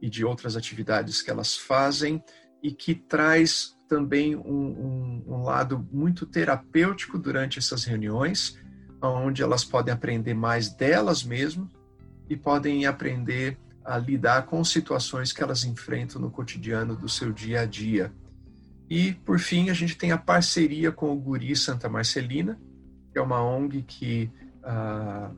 e 0.00 0.08
de 0.08 0.24
outras 0.24 0.56
atividades 0.56 1.22
que 1.22 1.30
elas 1.30 1.56
fazem 1.56 2.22
e 2.62 2.70
que 2.72 2.94
traz 2.94 3.76
também 3.88 4.36
um, 4.36 5.24
um, 5.26 5.42
lado 5.42 5.86
muito 5.90 6.24
terapêutico 6.24 7.18
durante 7.18 7.58
essas 7.58 7.84
reuniões, 7.84 8.56
onde 9.02 9.42
elas 9.42 9.64
podem 9.64 9.92
aprender 9.92 10.34
mais 10.34 10.68
delas 10.68 11.24
mesmas 11.24 11.68
e 12.28 12.36
podem 12.36 12.86
aprender 12.86 13.58
a 13.84 13.98
lidar 13.98 14.46
com 14.46 14.62
situações 14.62 15.32
que 15.32 15.42
elas 15.42 15.64
enfrentam 15.64 16.20
no 16.20 16.30
cotidiano 16.30 16.94
do 16.94 17.08
seu 17.08 17.32
dia 17.32 17.62
a 17.62 17.66
dia. 17.66 18.12
E, 18.90 19.12
por 19.12 19.38
fim, 19.38 19.70
a 19.70 19.72
gente 19.72 19.96
tem 19.96 20.10
a 20.10 20.18
parceria 20.18 20.90
com 20.90 21.12
o 21.12 21.16
Guri 21.16 21.54
Santa 21.54 21.88
Marcelina, 21.88 22.60
que 23.12 23.18
é 23.20 23.22
uma 23.22 23.40
ONG 23.40 23.82
que, 23.82 24.28
uh, 24.64 25.32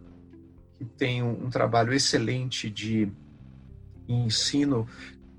que 0.72 0.86
tem 0.86 1.22
um, 1.22 1.44
um, 1.44 1.50
trabalho 1.50 1.92
excelente 1.92 2.70
de 2.70 3.12
ensino 4.08 4.88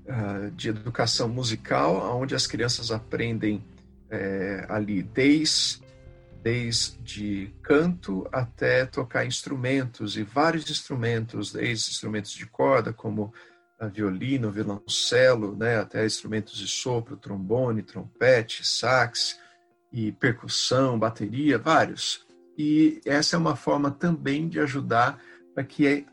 uh, 0.06 0.48
de 0.52 0.68
educação 0.68 1.28
musical, 1.28 2.16
onde 2.16 2.36
as 2.36 2.46
crianças 2.46 2.92
aprendem 2.92 3.64
é, 4.08 4.64
ali 4.68 5.02
desde, 5.02 5.82
desde 6.40 7.52
canto 7.62 8.28
até 8.30 8.86
tocar 8.86 9.26
instrumentos, 9.26 10.16
e 10.16 10.22
vários 10.22 10.70
instrumentos, 10.70 11.52
desde 11.52 11.90
instrumentos 11.90 12.30
de 12.30 12.46
corda, 12.46 12.92
como 12.92 13.32
violino, 13.88 14.50
violoncelo, 14.50 15.56
né, 15.56 15.78
até 15.78 16.04
instrumentos 16.04 16.56
de 16.56 16.66
sopro, 16.66 17.16
trombone, 17.16 17.82
trompete, 17.82 18.66
sax 18.66 19.38
e 19.92 20.12
percussão, 20.12 20.98
bateria, 20.98 21.58
vários. 21.58 22.26
E 22.56 23.00
essa 23.04 23.36
é 23.36 23.38
uma 23.38 23.56
forma 23.56 23.90
também 23.90 24.48
de 24.48 24.60
ajudar 24.60 25.20
para 25.54 25.64
que 25.64 26.06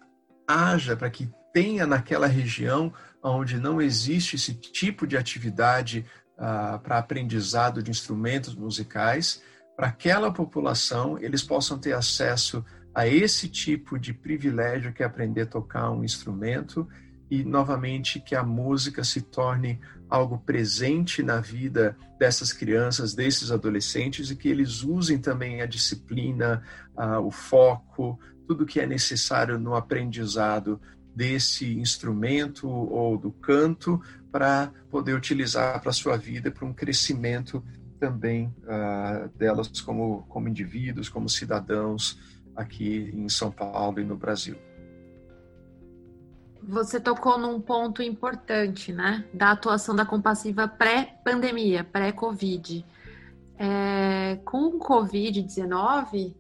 haja, 0.48 0.96
para 0.96 1.10
que 1.10 1.30
tenha 1.54 1.86
naquela 1.86 2.28
região 2.28 2.94
onde 3.24 3.60
não 3.60 3.82
existe 3.82 4.36
esse 4.36 4.54
tipo 4.54 5.06
de 5.06 5.18
atividade 5.18 6.06
uh, 6.38 6.80
para 6.80 6.98
aprendizado 6.98 7.84
de 7.84 7.92
instrumentos 7.92 8.56
musicais, 8.56 9.42
para 9.76 9.88
aquela 9.88 10.32
população 10.32 11.18
eles 11.20 11.44
possam 11.44 11.78
ter 11.78 11.94
acesso 11.94 12.64
a 12.94 13.08
esse 13.08 13.48
tipo 13.48 13.98
de 13.98 14.14
privilégio 14.14 14.94
que 14.94 15.02
é 15.02 15.06
aprender 15.06 15.42
a 15.42 15.46
tocar 15.46 15.92
um 15.92 16.04
instrumento 16.04 16.88
e 17.32 17.46
novamente 17.46 18.20
que 18.20 18.36
a 18.36 18.44
música 18.44 19.06
se 19.06 19.22
torne 19.22 19.80
algo 20.10 20.38
presente 20.40 21.24
na 21.24 21.40
vida 21.40 21.96
dessas 22.20 22.52
crianças, 22.52 23.16
desses 23.16 23.52
adolescentes 23.52 24.30
e 24.30 24.36
que 24.36 24.50
eles 24.50 24.84
usem 24.84 25.18
também 25.18 25.62
a 25.62 25.66
disciplina, 25.66 26.62
uh, 26.94 27.26
o 27.26 27.32
foco, 27.32 28.20
tudo 28.46 28.66
que 28.66 28.82
é 28.82 28.86
necessário 28.86 29.58
no 29.58 29.76
aprendizado 29.76 30.80
desse 31.16 31.80
instrumento 31.80 32.68
ou 32.68 33.18
do 33.18 33.32
canto 33.32 34.02
para 34.30 34.70
poder 34.90 35.14
utilizar 35.14 35.80
para 35.80 35.92
a 35.92 35.94
sua 35.94 36.18
vida, 36.18 36.52
para 36.52 36.66
um 36.66 36.74
crescimento 36.74 37.64
também 37.98 38.54
uh, 38.64 39.30
delas 39.38 39.80
como, 39.80 40.24
como 40.28 40.50
indivíduos, 40.50 41.08
como 41.08 41.30
cidadãos 41.30 42.20
aqui 42.58 43.10
em 43.14 43.30
São 43.30 43.50
Paulo 43.50 44.02
e 44.02 44.04
no 44.04 44.18
Brasil 44.18 44.58
você 46.64 47.00
tocou 47.00 47.38
num 47.38 47.60
ponto 47.60 48.02
importante, 48.04 48.94
né? 48.94 49.26
Da 49.34 49.52
atuação 49.52 49.96
da 49.96 50.06
compassiva 50.06 50.68
pré-pandemia, 50.68 51.84
pré-Covid. 51.84 52.86
É, 53.58 54.40
com 54.44 54.78
o 54.78 54.80
Covid-19, 54.80 56.34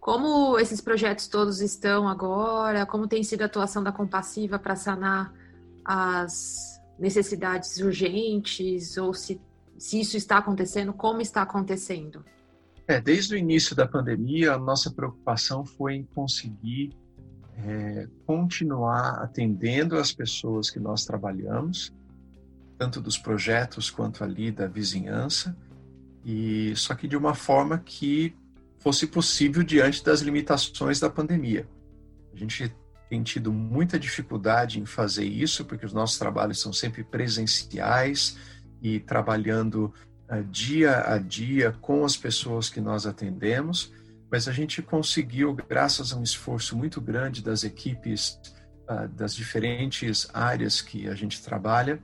como 0.00 0.58
esses 0.58 0.80
projetos 0.80 1.26
todos 1.26 1.60
estão 1.60 2.08
agora? 2.08 2.86
Como 2.86 3.08
tem 3.08 3.22
sido 3.22 3.42
a 3.42 3.46
atuação 3.46 3.82
da 3.82 3.92
compassiva 3.92 4.58
para 4.58 4.76
sanar 4.76 5.32
as 5.84 6.80
necessidades 6.98 7.78
urgentes? 7.78 8.96
Ou 8.96 9.12
se, 9.12 9.40
se 9.76 10.00
isso 10.00 10.16
está 10.16 10.38
acontecendo, 10.38 10.92
como 10.92 11.20
está 11.20 11.42
acontecendo? 11.42 12.24
É, 12.86 13.00
desde 13.00 13.34
o 13.34 13.38
início 13.38 13.76
da 13.76 13.86
pandemia, 13.86 14.54
a 14.54 14.58
nossa 14.58 14.90
preocupação 14.90 15.64
foi 15.64 15.96
em 15.96 16.04
conseguir 16.04 16.96
é, 17.66 18.06
continuar 18.24 19.22
atendendo 19.22 19.96
as 19.96 20.12
pessoas 20.12 20.70
que 20.70 20.78
nós 20.78 21.04
trabalhamos, 21.04 21.92
tanto 22.78 23.00
dos 23.00 23.18
projetos 23.18 23.90
quanto 23.90 24.22
ali 24.22 24.52
da 24.52 24.66
vizinhança, 24.66 25.56
e 26.24 26.72
só 26.76 26.94
que 26.94 27.08
de 27.08 27.16
uma 27.16 27.34
forma 27.34 27.78
que 27.78 28.34
fosse 28.78 29.06
possível 29.06 29.62
diante 29.62 30.04
das 30.04 30.20
limitações 30.20 31.00
da 31.00 31.10
pandemia. 31.10 31.68
A 32.32 32.36
gente 32.36 32.72
tem 33.10 33.22
tido 33.22 33.52
muita 33.52 33.98
dificuldade 33.98 34.78
em 34.78 34.86
fazer 34.86 35.24
isso, 35.24 35.64
porque 35.64 35.84
os 35.84 35.92
nossos 35.92 36.18
trabalhos 36.18 36.60
são 36.60 36.72
sempre 36.72 37.02
presenciais 37.02 38.36
e 38.80 39.00
trabalhando 39.00 39.92
uh, 40.30 40.44
dia 40.44 41.12
a 41.12 41.18
dia 41.18 41.72
com 41.80 42.04
as 42.04 42.16
pessoas 42.16 42.68
que 42.68 42.80
nós 42.80 43.06
atendemos 43.06 43.92
mas 44.30 44.46
a 44.46 44.52
gente 44.52 44.82
conseguiu, 44.82 45.54
graças 45.54 46.12
a 46.12 46.16
um 46.16 46.22
esforço 46.22 46.76
muito 46.76 47.00
grande 47.00 47.42
das 47.42 47.64
equipes 47.64 48.40
uh, 48.88 49.08
das 49.08 49.34
diferentes 49.34 50.28
áreas 50.32 50.80
que 50.80 51.08
a 51.08 51.14
gente 51.14 51.42
trabalha, 51.42 51.98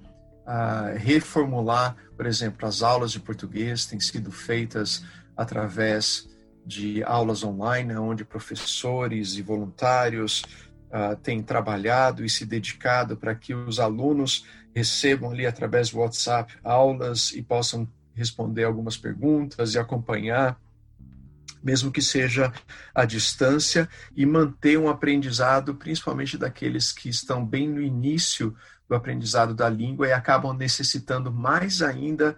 uh, 0.46 0.96
reformular, 0.96 1.96
por 2.16 2.26
exemplo, 2.26 2.66
as 2.66 2.82
aulas 2.82 3.12
de 3.12 3.20
português 3.20 3.86
têm 3.86 4.00
sido 4.00 4.30
feitas 4.30 5.04
através 5.36 6.28
de 6.64 7.02
aulas 7.04 7.44
online, 7.44 7.94
onde 7.96 8.24
professores 8.24 9.34
e 9.34 9.42
voluntários 9.42 10.42
uh, 10.88 11.16
têm 11.16 11.42
trabalhado 11.42 12.24
e 12.24 12.30
se 12.30 12.46
dedicado 12.46 13.16
para 13.16 13.34
que 13.34 13.54
os 13.54 13.78
alunos 13.78 14.46
recebam 14.74 15.30
ali 15.30 15.46
através 15.46 15.90
do 15.90 15.98
WhatsApp 15.98 16.54
aulas 16.64 17.32
e 17.32 17.42
possam 17.42 17.86
responder 18.14 18.64
algumas 18.64 18.96
perguntas 18.96 19.74
e 19.74 19.78
acompanhar 19.78 20.58
mesmo 21.64 21.90
que 21.90 22.02
seja 22.02 22.52
à 22.94 23.06
distância, 23.06 23.88
e 24.14 24.26
manter 24.26 24.78
um 24.78 24.88
aprendizado, 24.88 25.74
principalmente 25.74 26.36
daqueles 26.36 26.92
que 26.92 27.08
estão 27.08 27.44
bem 27.44 27.66
no 27.66 27.80
início 27.80 28.54
do 28.86 28.94
aprendizado 28.94 29.54
da 29.54 29.68
língua 29.68 30.06
e 30.06 30.12
acabam 30.12 30.54
necessitando 30.54 31.32
mais 31.32 31.80
ainda 31.80 32.36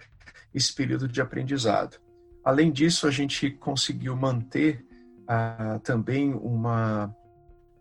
esse 0.55 0.73
período 0.73 1.09
de 1.09 1.21
aprendizado. 1.21 1.99
Além 2.45 2.71
disso, 2.71 3.09
a 3.09 3.11
gente 3.11 3.51
conseguiu 3.51 4.15
manter 4.15 4.87
ah, 5.27 5.81
também 5.83 6.33
uma 6.33 7.12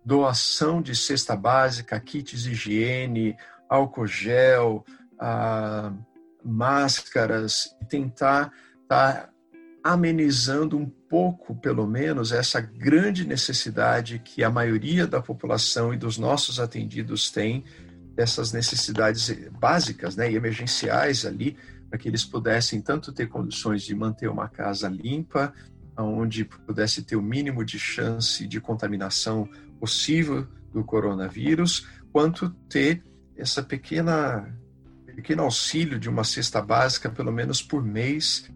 doação 0.04 0.82
de 0.82 0.96
cesta 0.96 1.36
básica, 1.36 2.00
kits 2.00 2.42
de 2.42 2.52
higiene, 2.54 3.38
álcool 3.70 4.08
gel, 4.08 4.84
ah, 5.20 5.94
máscaras, 6.44 7.76
e 7.80 7.86
tentar 7.86 8.52
estar 8.82 9.14
tá 9.14 9.30
amenizando 9.86 10.80
um 10.80 10.90
pouco, 10.90 11.56
pelo 11.56 11.86
menos, 11.86 12.32
essa 12.32 12.60
grande 12.60 13.24
necessidade 13.24 14.18
que 14.18 14.44
a 14.44 14.50
maioria 14.50 15.06
da 15.06 15.22
população 15.22 15.94
e 15.94 15.98
dos 15.98 16.18
nossos 16.18 16.60
atendidos 16.60 17.30
tem, 17.30 17.64
dessas 18.16 18.52
necessidades 18.52 19.30
básicas 19.60 20.16
né, 20.16 20.32
e 20.32 20.36
emergenciais 20.36 21.24
ali, 21.24 21.56
para 21.88 22.00
que 22.00 22.08
eles 22.08 22.26
pudessem 22.26 22.82
tanto 22.82 23.14
ter 23.14 23.28
condições 23.28 23.84
de 23.84 23.94
manter 23.94 24.28
uma 24.28 24.50
casa 24.50 24.90
limpa, 24.90 25.54
onde 25.96 26.46
pudesse 26.46 27.04
ter 27.04 27.16
o 27.16 27.22
mínimo 27.22 27.64
de 27.64 27.78
chance 27.78 28.48
de 28.48 28.60
contaminação 28.60 29.48
possível 29.80 30.48
do 30.74 30.84
coronavírus, 30.84 31.88
quanto 32.12 32.50
ter 32.68 33.04
essa 33.38 33.62
pequena 33.62 34.52
pequeno 35.16 35.44
auxílio 35.44 35.98
de 35.98 36.10
uma 36.10 36.24
cesta 36.24 36.62
básica, 36.62 37.10
pelo 37.10 37.32
menos 37.32 37.62
por 37.62 37.82
mês, 37.82 38.50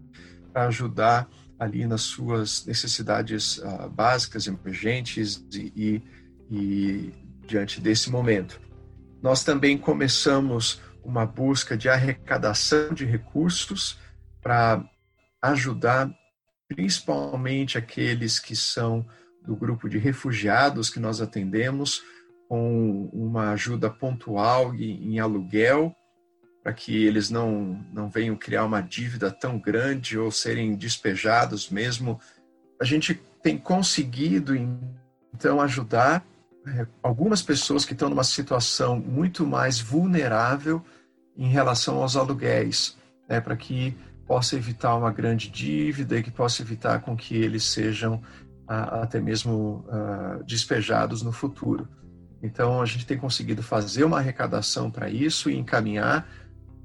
para 0.52 0.68
ajudar 0.68 1.30
ali 1.58 1.86
nas 1.86 2.02
suas 2.02 2.66
necessidades 2.66 3.58
uh, 3.58 3.90
básicas, 3.90 4.48
emergentes 4.48 5.46
e, 5.54 5.74
e, 5.76 6.04
e 6.50 7.14
diante 7.46 7.82
desse 7.82 8.10
momento. 8.10 8.60
Nós 9.22 9.44
também 9.44 9.78
começamos 9.78 10.82
uma 11.04 11.26
busca 11.26 11.76
de 11.76 11.90
arrecadação 11.90 12.94
de 12.94 13.06
recursos 13.06 13.98
para 14.42 14.84
ajudar 15.42 16.10
principalmente 16.68 17.78
aqueles 17.78 18.40
que 18.40 18.56
são 18.56 19.06
do 19.46 19.56
grupo 19.56 19.90
de 19.90 19.98
refugiados 19.98 20.90
que 20.90 21.00
nós 21.00 21.20
atendemos, 21.22 22.04
com 22.48 23.10
uma 23.12 23.52
ajuda 23.52 23.90
pontual 23.90 24.74
em, 24.76 25.20
aluguel 25.20 25.96
para 26.64 26.74
que 26.74 27.06
eles 27.06 27.30
não, 27.30 27.84
não 27.92 28.10
venham 28.10 28.36
criar 28.36 28.66
uma 28.66 28.82
dívida 28.82 29.32
tão 29.32 29.58
grande 29.58 30.18
ou 30.18 30.32
serem 30.32 30.76
despejados 30.76 31.70
mesmo. 31.70 32.20
A 32.80 32.86
gente 32.86 33.20
tem 33.42 33.58
conseguido, 33.58 34.54
então, 35.34 35.62
ajudar 35.62 36.26
é, 36.68 36.86
algumas 37.02 37.42
pessoas 37.42 37.86
que 37.86 37.94
estão 37.94 38.10
numa 38.10 38.24
situação 38.24 39.00
muito 39.00 39.46
mais 39.46 39.80
vulnerável 39.80 40.84
em 41.38 41.48
relação 41.48 42.02
aos 42.02 42.18
aluguéis, 42.18 42.98
né, 43.28 43.40
para 43.40 43.56
que 43.56 43.96
possa 44.28 44.56
evitar 44.56 44.96
uma 44.96 45.12
grande 45.12 45.50
dívida 45.50 46.20
e 46.20 46.24
que 46.24 46.30
possa 46.30 46.62
evitar 46.62 47.00
com 47.00 47.16
que 47.16 47.36
eles 47.36 47.64
sejam 47.64 48.22
até 48.68 49.20
mesmo 49.20 49.84
uh, 49.88 50.44
despejados 50.44 51.24
no 51.24 51.32
futuro. 51.32 51.90
Então, 52.42 52.82
a 52.82 52.86
gente 52.86 53.06
tem 53.06 53.18
conseguido 53.18 53.64
fazer 53.64 54.04
uma 54.04 54.20
arrecadação 54.20 54.92
para 54.92 55.10
isso 55.10 55.50
e 55.50 55.58
encaminhar 55.58 56.30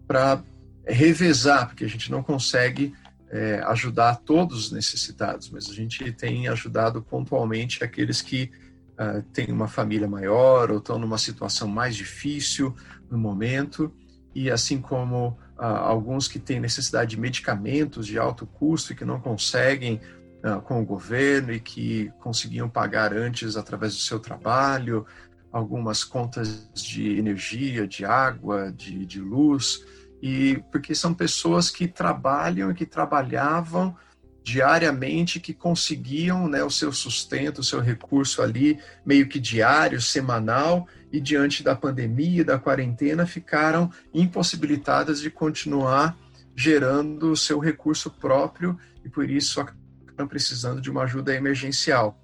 para 0.06 0.42
revezar, 0.86 1.66
porque 1.66 1.84
a 1.84 1.88
gente 1.88 2.10
não 2.10 2.22
consegue 2.22 2.94
é, 3.30 3.60
ajudar 3.66 4.16
todos 4.16 4.66
os 4.66 4.72
necessitados, 4.72 5.50
mas 5.50 5.68
a 5.68 5.72
gente 5.72 6.12
tem 6.12 6.46
ajudado 6.48 7.02
pontualmente 7.02 7.82
aqueles 7.82 8.22
que 8.22 8.50
uh, 8.92 9.22
têm 9.32 9.50
uma 9.50 9.66
família 9.66 10.06
maior 10.06 10.70
ou 10.70 10.78
estão 10.78 10.98
numa 10.98 11.18
situação 11.18 11.66
mais 11.66 11.96
difícil 11.96 12.74
no 13.10 13.18
momento, 13.18 13.92
e 14.34 14.50
assim 14.50 14.80
como 14.80 15.28
uh, 15.58 15.62
alguns 15.62 16.28
que 16.28 16.38
têm 16.38 16.60
necessidade 16.60 17.10
de 17.10 17.20
medicamentos 17.20 18.06
de 18.06 18.18
alto 18.18 18.46
custo 18.46 18.92
e 18.92 18.96
que 18.96 19.04
não 19.04 19.20
conseguem 19.20 20.00
uh, 20.44 20.60
com 20.62 20.80
o 20.80 20.84
governo 20.84 21.52
e 21.52 21.60
que 21.60 22.12
conseguiam 22.20 22.68
pagar 22.68 23.12
antes 23.12 23.56
através 23.56 23.94
do 23.94 24.00
seu 24.00 24.18
trabalho, 24.20 25.06
algumas 25.54 26.02
contas 26.02 26.68
de 26.74 27.16
energia, 27.16 27.86
de 27.86 28.04
água, 28.04 28.72
de, 28.72 29.06
de 29.06 29.20
luz, 29.20 29.84
e 30.20 30.60
porque 30.72 30.96
são 30.96 31.14
pessoas 31.14 31.70
que 31.70 31.86
trabalham 31.86 32.72
e 32.72 32.74
que 32.74 32.84
trabalhavam 32.84 33.96
diariamente, 34.42 35.38
que 35.38 35.54
conseguiam 35.54 36.48
né, 36.48 36.64
o 36.64 36.70
seu 36.70 36.92
sustento, 36.92 37.60
o 37.60 37.64
seu 37.64 37.80
recurso 37.80 38.42
ali, 38.42 38.80
meio 39.06 39.28
que 39.28 39.38
diário, 39.38 40.00
semanal, 40.00 40.88
e 41.12 41.20
diante 41.20 41.62
da 41.62 41.76
pandemia 41.76 42.40
e 42.40 42.44
da 42.44 42.58
quarentena 42.58 43.24
ficaram 43.24 43.88
impossibilitadas 44.12 45.20
de 45.20 45.30
continuar 45.30 46.18
gerando 46.56 47.30
o 47.30 47.36
seu 47.36 47.60
recurso 47.60 48.10
próprio 48.10 48.76
e 49.04 49.08
por 49.08 49.30
isso 49.30 49.60
acabam 49.60 50.26
precisando 50.26 50.80
de 50.80 50.90
uma 50.90 51.04
ajuda 51.04 51.32
emergencial. 51.32 52.20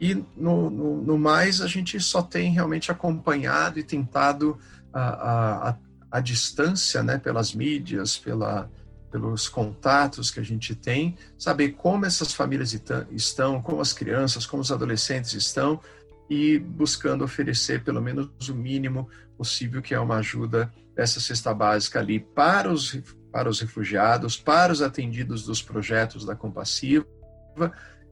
E 0.00 0.14
no, 0.36 0.68
no, 0.68 1.02
no, 1.02 1.18
mais, 1.18 1.60
a 1.60 1.66
gente 1.66 1.98
só 2.00 2.22
tem 2.22 2.52
realmente 2.52 2.90
acompanhado 2.90 3.78
e 3.78 3.82
tentado 3.82 4.58
a, 4.92 5.70
a, 5.70 5.76
a, 6.10 6.20
distância, 6.20 7.02
né, 7.02 7.16
pelas 7.18 7.54
mídias, 7.54 8.18
pela, 8.18 8.70
pelos 9.10 9.48
contatos 9.48 10.30
que 10.30 10.38
a 10.38 10.42
gente 10.42 10.74
tem, 10.74 11.16
saber 11.38 11.70
como 11.70 12.04
essas 12.04 12.34
famílias 12.34 12.78
estão, 13.10 13.62
como 13.62 13.80
as 13.80 13.92
crianças, 13.92 14.44
como 14.44 14.60
os 14.60 14.70
adolescentes 14.70 15.32
estão 15.32 15.80
e 16.28 16.58
buscando 16.58 17.24
oferecer 17.24 17.82
pelo 17.82 18.02
menos 18.02 18.28
o 18.48 18.54
mínimo 18.54 19.08
possível, 19.36 19.80
que 19.80 19.94
é 19.94 20.00
uma 20.00 20.16
ajuda 20.16 20.72
dessa 20.94 21.20
cesta 21.20 21.54
básica 21.54 22.00
ali 22.00 22.20
para 22.20 22.70
os, 22.70 22.98
para 23.30 23.48
os 23.48 23.60
refugiados, 23.60 24.36
para 24.36 24.72
os 24.72 24.82
atendidos 24.82 25.44
dos 25.44 25.62
projetos 25.62 26.24
da 26.24 26.34
Compassiva 26.34 27.06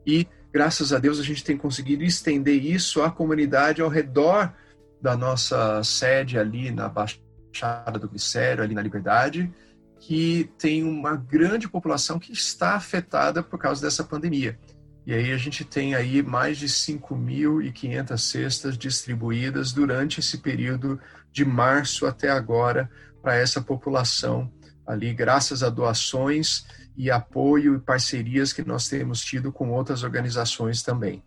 e 0.06 0.26
graças 0.54 0.92
a 0.92 1.00
Deus 1.00 1.18
a 1.18 1.22
gente 1.24 1.42
tem 1.42 1.56
conseguido 1.56 2.04
estender 2.04 2.64
isso 2.64 3.02
à 3.02 3.10
comunidade 3.10 3.82
ao 3.82 3.88
redor 3.88 4.54
da 5.02 5.16
nossa 5.16 5.82
sede 5.82 6.38
ali 6.38 6.70
na 6.70 6.88
Baixada 6.88 7.98
do 7.98 8.08
Glicério, 8.08 8.62
ali 8.62 8.72
na 8.72 8.80
Liberdade, 8.80 9.52
que 9.98 10.48
tem 10.56 10.84
uma 10.84 11.16
grande 11.16 11.68
população 11.68 12.20
que 12.20 12.32
está 12.32 12.76
afetada 12.76 13.42
por 13.42 13.58
causa 13.58 13.82
dessa 13.82 14.04
pandemia. 14.04 14.56
E 15.04 15.12
aí 15.12 15.32
a 15.32 15.36
gente 15.36 15.64
tem 15.64 15.96
aí 15.96 16.22
mais 16.22 16.56
de 16.56 16.68
5.500 16.68 18.16
cestas 18.16 18.78
distribuídas 18.78 19.72
durante 19.72 20.20
esse 20.20 20.38
período 20.38 21.00
de 21.32 21.44
março 21.44 22.06
até 22.06 22.30
agora 22.30 22.88
para 23.20 23.34
essa 23.34 23.60
população 23.60 24.52
ali, 24.86 25.12
graças 25.12 25.64
a 25.64 25.68
doações 25.68 26.64
e 26.96 27.10
apoio 27.10 27.74
e 27.74 27.80
parcerias 27.80 28.52
que 28.52 28.62
nós 28.62 28.88
temos 28.88 29.20
tido 29.20 29.52
com 29.52 29.70
outras 29.70 30.02
organizações 30.02 30.82
também. 30.82 31.22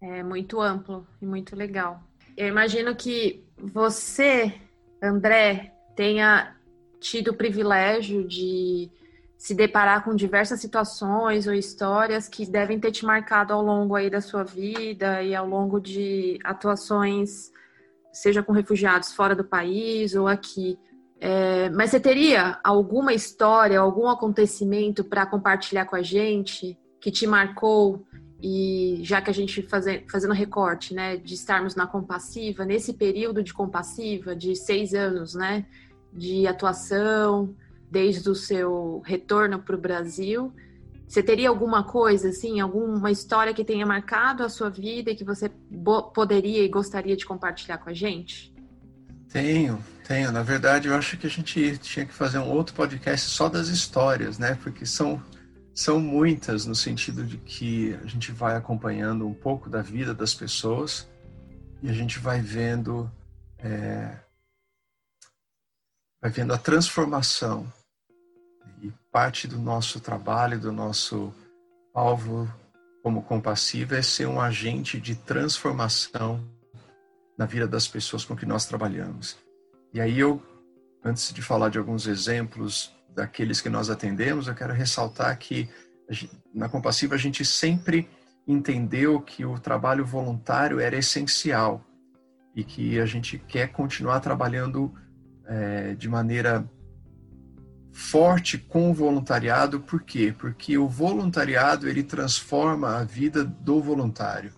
É 0.00 0.22
muito 0.22 0.60
amplo 0.60 1.06
e 1.20 1.26
muito 1.26 1.56
legal. 1.56 2.02
Eu 2.36 2.48
imagino 2.48 2.94
que 2.94 3.44
você, 3.56 4.54
André, 5.02 5.72
tenha 5.94 6.54
tido 7.00 7.28
o 7.28 7.34
privilégio 7.34 8.26
de 8.26 8.90
se 9.38 9.54
deparar 9.54 10.02
com 10.04 10.14
diversas 10.14 10.60
situações 10.60 11.46
ou 11.46 11.54
histórias 11.54 12.28
que 12.28 12.46
devem 12.46 12.80
ter 12.80 12.90
te 12.90 13.04
marcado 13.04 13.52
ao 13.52 13.62
longo 13.62 13.94
aí 13.94 14.08
da 14.08 14.20
sua 14.20 14.42
vida 14.42 15.22
e 15.22 15.34
ao 15.34 15.46
longo 15.46 15.78
de 15.78 16.38
atuações, 16.42 17.50
seja 18.12 18.42
com 18.42 18.52
refugiados 18.52 19.12
fora 19.12 19.34
do 19.34 19.44
país 19.44 20.14
ou 20.14 20.26
aqui. 20.26 20.78
É, 21.18 21.70
mas 21.70 21.90
você 21.90 22.00
teria 22.00 22.58
alguma 22.62 23.12
história, 23.14 23.80
algum 23.80 24.08
acontecimento 24.08 25.02
para 25.02 25.26
compartilhar 25.26 25.86
com 25.86 25.96
a 25.96 26.02
gente 26.02 26.78
que 27.00 27.10
te 27.10 27.26
marcou 27.26 28.04
e 28.42 28.98
já 29.02 29.22
que 29.22 29.30
a 29.30 29.34
gente 29.34 29.62
faze, 29.62 30.04
fazendo 30.10 30.34
recorte, 30.34 30.94
né, 30.94 31.16
de 31.16 31.34
estarmos 31.34 31.74
na 31.74 31.86
compassiva 31.86 32.64
nesse 32.64 32.92
período 32.92 33.42
de 33.42 33.54
compassiva 33.54 34.36
de 34.36 34.54
seis 34.54 34.92
anos, 34.92 35.34
né, 35.34 35.64
de 36.12 36.46
atuação 36.46 37.54
desde 37.90 38.28
o 38.28 38.34
seu 38.34 39.00
retorno 39.04 39.60
para 39.60 39.74
o 39.74 39.80
Brasil. 39.80 40.52
Você 41.08 41.22
teria 41.22 41.48
alguma 41.48 41.84
coisa, 41.84 42.28
assim, 42.28 42.60
alguma 42.60 43.10
história 43.10 43.54
que 43.54 43.64
tenha 43.64 43.86
marcado 43.86 44.42
a 44.42 44.48
sua 44.48 44.68
vida 44.68 45.10
e 45.10 45.14
que 45.14 45.24
você 45.24 45.48
poderia 46.12 46.62
e 46.64 46.68
gostaria 46.68 47.16
de 47.16 47.24
compartilhar 47.24 47.78
com 47.78 47.88
a 47.88 47.94
gente? 47.94 48.52
Tenho, 49.32 49.78
tenho. 50.06 50.30
Na 50.30 50.42
verdade, 50.42 50.88
eu 50.88 50.94
acho 50.94 51.16
que 51.16 51.26
a 51.26 51.30
gente 51.30 51.78
tinha 51.78 52.06
que 52.06 52.12
fazer 52.12 52.38
um 52.38 52.48
outro 52.48 52.74
podcast 52.74 53.28
só 53.28 53.48
das 53.48 53.68
histórias, 53.68 54.38
né? 54.38 54.56
Porque 54.62 54.86
são, 54.86 55.22
são 55.74 55.98
muitas, 55.98 56.64
no 56.64 56.74
sentido 56.74 57.24
de 57.24 57.36
que 57.38 57.94
a 58.02 58.06
gente 58.06 58.30
vai 58.30 58.56
acompanhando 58.56 59.26
um 59.26 59.34
pouco 59.34 59.68
da 59.68 59.82
vida 59.82 60.14
das 60.14 60.32
pessoas 60.32 61.08
e 61.82 61.90
a 61.90 61.92
gente 61.92 62.18
vai 62.18 62.40
vendo 62.40 63.10
é, 63.58 64.16
vai 66.22 66.30
vendo 66.30 66.54
a 66.54 66.58
transformação. 66.58 67.70
E 68.82 68.92
parte 69.10 69.48
do 69.48 69.58
nosso 69.58 70.00
trabalho, 70.00 70.60
do 70.60 70.70
nosso 70.70 71.34
alvo 71.92 72.48
como 73.02 73.22
compassivo 73.22 73.94
é 73.94 74.02
ser 74.02 74.26
um 74.26 74.40
agente 74.40 75.00
de 75.00 75.14
transformação 75.14 76.44
na 77.38 77.46
vida 77.46 77.66
das 77.66 77.86
pessoas 77.86 78.24
com 78.24 78.36
que 78.36 78.46
nós 78.46 78.66
trabalhamos. 78.66 79.45
E 79.92 80.00
aí 80.00 80.18
eu, 80.18 80.42
antes 81.04 81.32
de 81.32 81.42
falar 81.42 81.68
de 81.68 81.78
alguns 81.78 82.06
exemplos 82.06 82.94
daqueles 83.14 83.60
que 83.60 83.68
nós 83.68 83.88
atendemos, 83.88 84.46
eu 84.46 84.54
quero 84.54 84.72
ressaltar 84.72 85.36
que 85.38 85.68
na 86.54 86.68
compassiva 86.68 87.14
a 87.14 87.18
gente 87.18 87.44
sempre 87.44 88.08
entendeu 88.46 89.20
que 89.20 89.44
o 89.44 89.58
trabalho 89.58 90.04
voluntário 90.04 90.78
era 90.78 90.96
essencial 90.96 91.84
e 92.54 92.62
que 92.62 93.00
a 93.00 93.06
gente 93.06 93.38
quer 93.38 93.72
continuar 93.72 94.20
trabalhando 94.20 94.94
é, 95.46 95.94
de 95.94 96.08
maneira 96.08 96.68
forte 97.92 98.58
com 98.58 98.90
o 98.90 98.94
voluntariado, 98.94 99.80
por 99.80 100.02
quê? 100.02 100.34
Porque 100.36 100.76
o 100.76 100.86
voluntariado 100.86 101.88
ele 101.88 102.02
transforma 102.02 102.98
a 102.98 103.04
vida 103.04 103.42
do 103.42 103.80
voluntário 103.80 104.52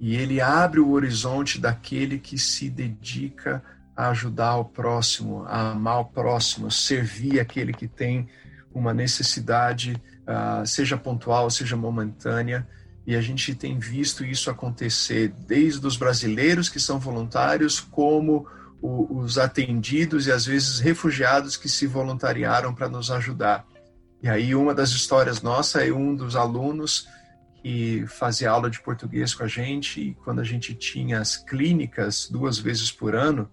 e 0.00 0.16
ele 0.16 0.40
abre 0.40 0.80
o 0.80 0.90
horizonte 0.90 1.60
daquele 1.60 2.18
que 2.18 2.38
se 2.38 2.70
dedica 2.70 3.62
a 3.62 3.79
ajudar 4.08 4.56
o 4.56 4.64
próximo, 4.64 5.44
a 5.46 5.70
amar 5.70 6.00
o 6.00 6.04
próximo, 6.06 6.70
servir 6.70 7.40
aquele 7.40 7.72
que 7.72 7.86
tem 7.86 8.28
uma 8.72 8.94
necessidade, 8.94 10.00
uh, 10.22 10.66
seja 10.66 10.96
pontual, 10.96 11.50
seja 11.50 11.76
momentânea. 11.76 12.66
E 13.06 13.16
a 13.16 13.20
gente 13.20 13.54
tem 13.54 13.78
visto 13.78 14.24
isso 14.24 14.50
acontecer 14.50 15.34
desde 15.46 15.84
os 15.86 15.96
brasileiros 15.96 16.68
que 16.68 16.78
são 16.78 16.98
voluntários, 16.98 17.80
como 17.80 18.46
os 18.82 19.36
atendidos 19.36 20.26
e 20.26 20.32
às 20.32 20.46
vezes 20.46 20.78
refugiados 20.78 21.56
que 21.56 21.68
se 21.68 21.86
voluntariaram 21.86 22.74
para 22.74 22.88
nos 22.88 23.10
ajudar. 23.10 23.66
E 24.22 24.28
aí 24.28 24.54
uma 24.54 24.74
das 24.74 24.90
histórias 24.90 25.42
nossa 25.42 25.84
é 25.84 25.92
um 25.92 26.14
dos 26.14 26.34
alunos 26.34 27.06
que 27.62 28.06
fazia 28.06 28.50
aula 28.50 28.70
de 28.70 28.80
português 28.80 29.34
com 29.34 29.44
a 29.44 29.46
gente 29.46 30.00
e 30.00 30.14
quando 30.14 30.40
a 30.40 30.44
gente 30.44 30.74
tinha 30.74 31.20
as 31.20 31.36
clínicas 31.36 32.26
duas 32.30 32.58
vezes 32.58 32.90
por 32.90 33.14
ano 33.14 33.50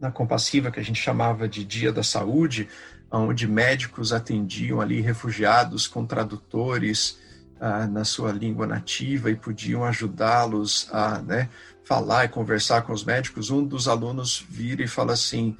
na 0.00 0.10
compassiva 0.10 0.70
que 0.70 0.80
a 0.80 0.82
gente 0.82 1.00
chamava 1.00 1.46
de 1.46 1.64
Dia 1.64 1.92
da 1.92 2.02
Saúde, 2.02 2.68
onde 3.10 3.46
médicos 3.46 4.12
atendiam 4.12 4.80
ali 4.80 5.00
refugiados 5.00 5.86
com 5.86 6.06
tradutores 6.06 7.18
ah, 7.60 7.86
na 7.86 8.04
sua 8.04 8.32
língua 8.32 8.66
nativa 8.66 9.30
e 9.30 9.36
podiam 9.36 9.84
ajudá-los 9.84 10.88
a 10.90 11.20
né, 11.20 11.50
falar 11.84 12.24
e 12.24 12.28
conversar 12.28 12.82
com 12.82 12.92
os 12.92 13.04
médicos, 13.04 13.50
um 13.50 13.62
dos 13.62 13.86
alunos 13.86 14.44
vira 14.48 14.82
e 14.82 14.88
fala 14.88 15.12
assim: 15.12 15.56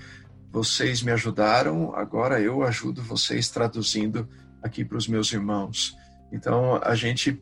vocês 0.51 1.03
me 1.03 1.13
ajudaram, 1.13 1.95
agora 1.95 2.41
eu 2.41 2.63
ajudo 2.63 3.03
vocês 3.03 3.51
traduzindo 3.51 4.27
aqui 4.63 4.85
para 4.85 4.97
os 4.97 5.07
meus 5.07 5.33
irmãos. 5.33 5.97
Então 6.33 6.81
a 6.83 6.95
gente 6.95 7.39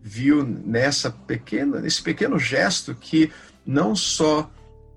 viu 0.00 0.42
nessa 0.44 1.10
pequena, 1.10 1.80
nesse 1.80 2.02
pequeno 2.02 2.38
gesto 2.38 2.94
que 2.94 3.30
não 3.66 3.94
só 3.94 4.50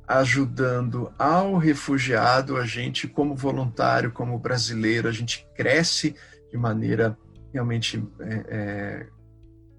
ajudando 0.07 1.11
ao 1.17 1.57
refugiado, 1.57 2.57
a 2.57 2.65
gente 2.65 3.07
como 3.07 3.35
voluntário, 3.35 4.11
como 4.11 4.37
brasileiro, 4.37 5.07
a 5.07 5.11
gente 5.11 5.47
cresce 5.55 6.15
de 6.51 6.57
maneira 6.57 7.17
realmente 7.51 8.03
é, 8.19 8.45
é, 8.47 9.07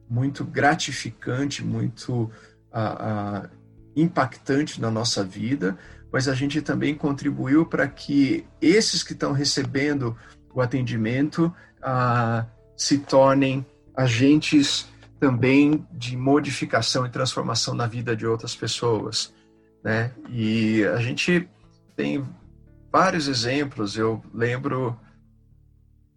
muito 0.09 0.45
gratificante, 0.45 1.65
muito 1.65 2.31
impactante 3.95 4.83
na 4.83 4.91
nossa 4.91 5.25
vida, 5.25 5.79
mas 6.13 6.29
a 6.29 6.35
gente 6.35 6.61
também 6.61 6.95
contribuiu 6.95 7.65
para 7.65 7.89
que 7.89 8.47
esses 8.61 9.03
que 9.03 9.15
estão 9.15 9.33
recebendo 9.33 10.15
o 10.53 10.61
atendimento 10.61 11.53
se 12.77 12.99
tornem 12.99 13.65
agentes 13.97 14.87
também 15.19 15.87
de 15.93 16.17
modificação 16.17 17.07
e 17.07 17.11
transformação 17.11 17.75
na 17.75 17.87
vida 17.87 18.15
de 18.15 18.27
outras 18.27 18.55
pessoas, 18.55 19.33
né? 19.87 20.11
E 20.29 20.85
a 20.85 20.97
gente 20.97 21.49
tem 21.95 22.29
vários 22.91 23.29
exemplos. 23.29 23.97
Eu 23.97 24.21
lembro 24.35 24.99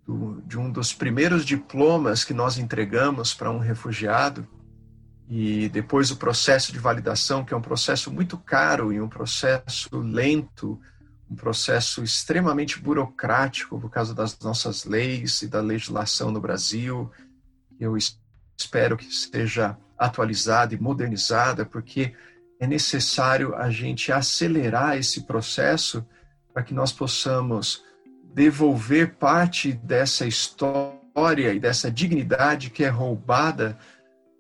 do, 0.08 0.42
de 0.42 0.58
um 0.58 0.72
dos 0.72 0.92
primeiros 0.92 1.46
diplomas 1.46 2.24
que 2.24 2.34
nós 2.34 2.58
entregamos 2.58 3.32
para 3.32 3.52
um 3.52 3.60
refugiado 3.60 4.48
e 5.30 5.70
depois 5.70 6.10
o 6.10 6.18
processo 6.18 6.72
de 6.72 6.80
validação, 6.80 7.46
que 7.46 7.54
é 7.54 7.58
um 7.58 7.62
processo 7.62 8.12
muito 8.12 8.40
caro 8.40 8.92
e 8.92 9.00
um 9.00 9.08
processo 9.08 9.96
lento, 10.00 10.82
um 11.30 11.36
processo 11.36 12.04
extremamente 12.04 12.80
burocrático 12.80 13.80
por 13.80 13.92
causa 13.92 14.16
das 14.16 14.40
nossas 14.40 14.84
leis 14.84 15.44
e 15.44 15.48
da 15.48 15.62
legislação 15.62 16.32
no 16.32 16.42
Brasil. 16.42 17.12
Eu 17.80 17.96
espero 18.58 18.98
que 18.98 19.14
seja 19.14 19.78
atualizada 19.96 20.74
e 20.74 20.82
modernizada, 20.82 21.64
porque 21.68 22.16
é 22.60 22.68
necessário 22.68 23.56
a 23.56 23.70
gente 23.70 24.12
acelerar 24.12 24.98
esse 24.98 25.22
processo 25.22 26.06
para 26.54 26.62
que 26.62 26.74
nós 26.74 26.92
possamos 26.92 27.84
devolver 28.34 29.16
parte 29.16 29.72
dessa 29.72 30.26
história 30.26 31.54
e 31.54 31.60
dessa 31.60 31.90
dignidade 31.90 32.70
que 32.70 32.84
é 32.84 32.90
roubada 32.90 33.78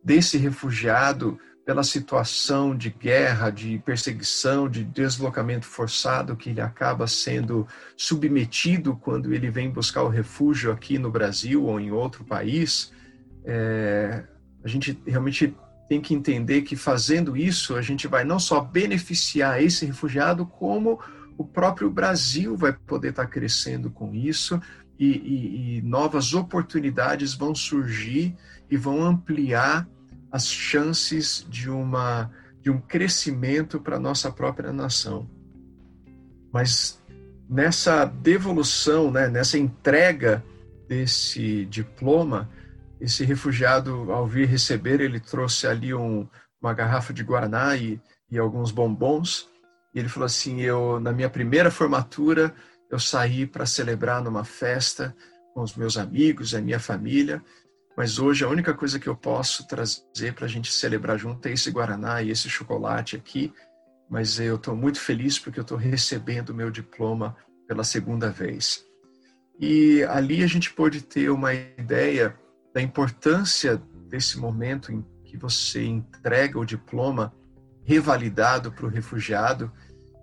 desse 0.03 0.37
refugiado 0.37 1.39
pela 1.65 1.83
situação 1.83 2.75
de 2.75 2.89
guerra, 2.89 3.51
de 3.51 3.77
perseguição, 3.79 4.67
de 4.67 4.83
deslocamento 4.83 5.67
forçado 5.67 6.35
que 6.35 6.49
ele 6.49 6.61
acaba 6.61 7.05
sendo 7.05 7.67
submetido 7.95 8.95
quando 8.95 9.33
ele 9.33 9.51
vem 9.51 9.69
buscar 9.69 10.01
o 10.03 10.09
refúgio 10.09 10.71
aqui 10.71 10.97
no 10.97 11.11
Brasil 11.11 11.65
ou 11.65 11.79
em 11.79 11.91
outro 11.91 12.23
país, 12.23 12.91
é, 13.45 14.23
a 14.63 14.67
gente 14.67 14.99
realmente 15.05 15.55
tem 15.89 15.99
que 15.99 16.13
entender 16.13 16.61
que 16.61 16.75
fazendo 16.75 17.35
isso 17.35 17.75
a 17.75 17.81
gente 17.81 18.07
vai 18.07 18.23
não 18.23 18.39
só 18.39 18.61
beneficiar 18.61 19.61
esse 19.61 19.87
refugiado, 19.87 20.45
como 20.45 20.99
o 21.35 21.43
próprio 21.43 21.89
Brasil 21.89 22.55
vai 22.55 22.71
poder 22.71 23.09
estar 23.09 23.25
crescendo 23.25 23.89
com 23.89 24.13
isso 24.13 24.61
e, 24.99 25.07
e, 25.07 25.77
e 25.77 25.81
novas 25.81 26.35
oportunidades 26.35 27.33
vão 27.33 27.55
surgir 27.55 28.35
e 28.69 28.77
vão 28.77 29.03
ampliar 29.03 29.89
as 30.31 30.47
chances 30.47 31.45
de 31.49 31.69
uma 31.69 32.29
de 32.61 32.69
um 32.69 32.79
crescimento 32.79 33.79
para 33.79 33.97
nossa 33.97 34.29
própria 34.29 34.71
nação. 34.71 35.27
Mas 36.51 37.01
nessa 37.49 38.03
devolução, 38.05 39.09
né, 39.09 39.27
nessa 39.29 39.57
entrega 39.57 40.43
desse 40.87 41.65
diploma, 41.65 42.49
esse 42.99 43.23
refugiado, 43.23 44.11
ao 44.11 44.27
vir 44.27 44.47
receber, 44.47 44.99
ele 44.99 45.19
trouxe 45.19 45.65
ali 45.65 45.93
um, 45.93 46.27
uma 46.61 46.73
garrafa 46.73 47.13
de 47.13 47.23
guaraná 47.23 47.75
e, 47.75 47.99
e 48.29 48.37
alguns 48.37 48.71
bombons. 48.71 49.47
E 49.93 49.99
ele 49.99 50.09
falou 50.09 50.25
assim: 50.25 50.61
eu 50.61 50.99
na 50.99 51.11
minha 51.11 51.29
primeira 51.29 51.71
formatura 51.71 52.53
eu 52.91 52.99
saí 52.99 53.45
para 53.45 53.65
celebrar 53.65 54.21
numa 54.21 54.43
festa 54.43 55.15
com 55.53 55.61
os 55.61 55.75
meus 55.75 55.97
amigos, 55.97 56.53
a 56.53 56.61
minha 56.61 56.79
família, 56.79 57.41
mas 57.95 58.17
hoje 58.17 58.43
a 58.43 58.47
única 58.47 58.73
coisa 58.73 58.99
que 58.99 59.07
eu 59.07 59.15
posso 59.15 59.67
trazer 59.67 60.33
para 60.33 60.45
a 60.45 60.47
gente 60.47 60.71
celebrar 60.71 61.17
junto 61.17 61.45
é 61.47 61.51
esse 61.51 61.69
Guaraná 61.69 62.21
e 62.21 62.31
esse 62.31 62.49
chocolate 62.49 63.15
aqui. 63.15 63.53
Mas 64.09 64.39
eu 64.39 64.55
estou 64.55 64.75
muito 64.75 64.99
feliz 64.99 65.37
porque 65.37 65.59
eu 65.59 65.63
estou 65.63 65.77
recebendo 65.77 66.53
meu 66.53 66.71
diploma 66.71 67.35
pela 67.67 67.83
segunda 67.83 68.31
vez. 68.31 68.83
E 69.59 70.03
ali 70.05 70.43
a 70.43 70.47
gente 70.47 70.73
pode 70.73 71.01
ter 71.01 71.29
uma 71.29 71.53
ideia 71.53 72.35
da 72.73 72.81
importância 72.81 73.81
desse 74.07 74.37
momento 74.37 74.91
em 74.91 75.05
que 75.23 75.37
você 75.37 75.85
entrega 75.85 76.57
o 76.57 76.65
diploma 76.65 77.33
revalidado 77.83 78.71
para 78.71 78.85
o 78.85 78.89
refugiado. 78.89 79.71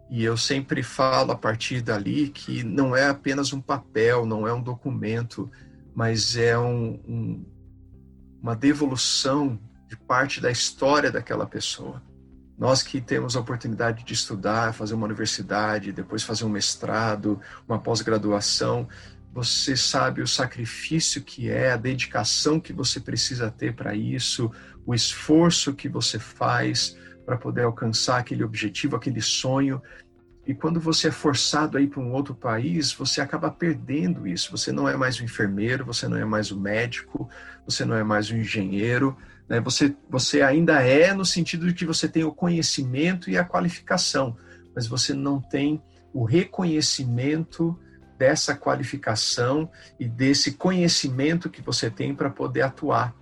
E 0.08 0.22
eu 0.24 0.36
sempre 0.36 0.82
falo 0.82 1.32
a 1.32 1.36
partir 1.36 1.80
dali 1.80 2.28
que 2.28 2.62
não 2.62 2.94
é 2.94 3.08
apenas 3.08 3.52
um 3.52 3.60
papel, 3.60 4.24
não 4.24 4.46
é 4.46 4.54
um 4.54 4.62
documento, 4.62 5.50
mas 5.94 6.36
é 6.36 6.56
um, 6.58 7.00
um 7.06 7.44
uma 8.40 8.54
devolução 8.54 9.58
de 9.88 9.96
parte 9.96 10.40
da 10.40 10.50
história 10.50 11.10
daquela 11.10 11.46
pessoa. 11.46 12.00
Nós 12.56 12.82
que 12.82 13.00
temos 13.00 13.36
a 13.36 13.40
oportunidade 13.40 14.04
de 14.04 14.14
estudar, 14.14 14.72
fazer 14.72 14.94
uma 14.94 15.04
universidade, 15.04 15.90
depois 15.90 16.22
fazer 16.22 16.44
um 16.44 16.48
mestrado, 16.48 17.40
uma 17.68 17.78
pós-graduação, 17.78 18.88
você 19.36 19.76
sabe 19.76 20.22
o 20.22 20.26
sacrifício 20.26 21.22
que 21.22 21.50
é, 21.50 21.70
a 21.70 21.76
dedicação 21.76 22.58
que 22.58 22.72
você 22.72 22.98
precisa 22.98 23.50
ter 23.50 23.74
para 23.74 23.94
isso, 23.94 24.50
o 24.86 24.94
esforço 24.94 25.74
que 25.74 25.90
você 25.90 26.18
faz 26.18 26.96
para 27.26 27.36
poder 27.36 27.64
alcançar 27.64 28.16
aquele 28.16 28.42
objetivo, 28.42 28.96
aquele 28.96 29.20
sonho. 29.20 29.82
E 30.46 30.54
quando 30.54 30.80
você 30.80 31.08
é 31.08 31.10
forçado 31.10 31.76
a 31.76 31.82
ir 31.82 31.88
para 31.88 32.00
um 32.00 32.12
outro 32.12 32.34
país, 32.34 32.94
você 32.94 33.20
acaba 33.20 33.50
perdendo 33.50 34.26
isso. 34.26 34.50
Você 34.50 34.72
não 34.72 34.88
é 34.88 34.96
mais 34.96 35.20
o 35.20 35.24
enfermeiro, 35.24 35.84
você 35.84 36.08
não 36.08 36.16
é 36.16 36.24
mais 36.24 36.50
o 36.50 36.58
médico, 36.58 37.28
você 37.66 37.84
não 37.84 37.94
é 37.94 38.02
mais 38.02 38.30
o 38.30 38.36
engenheiro. 38.38 39.14
Né? 39.46 39.60
Você, 39.60 39.94
você 40.08 40.40
ainda 40.40 40.80
é 40.80 41.12
no 41.12 41.26
sentido 41.26 41.66
de 41.66 41.74
que 41.74 41.84
você 41.84 42.08
tem 42.08 42.24
o 42.24 42.32
conhecimento 42.32 43.28
e 43.28 43.36
a 43.36 43.44
qualificação, 43.44 44.34
mas 44.74 44.86
você 44.86 45.12
não 45.12 45.42
tem 45.42 45.82
o 46.14 46.24
reconhecimento 46.24 47.78
dessa 48.18 48.54
qualificação 48.54 49.70
e 49.98 50.06
desse 50.06 50.52
conhecimento 50.52 51.50
que 51.50 51.62
você 51.62 51.90
tem 51.90 52.14
para 52.14 52.30
poder 52.30 52.62
atuar 52.62 53.14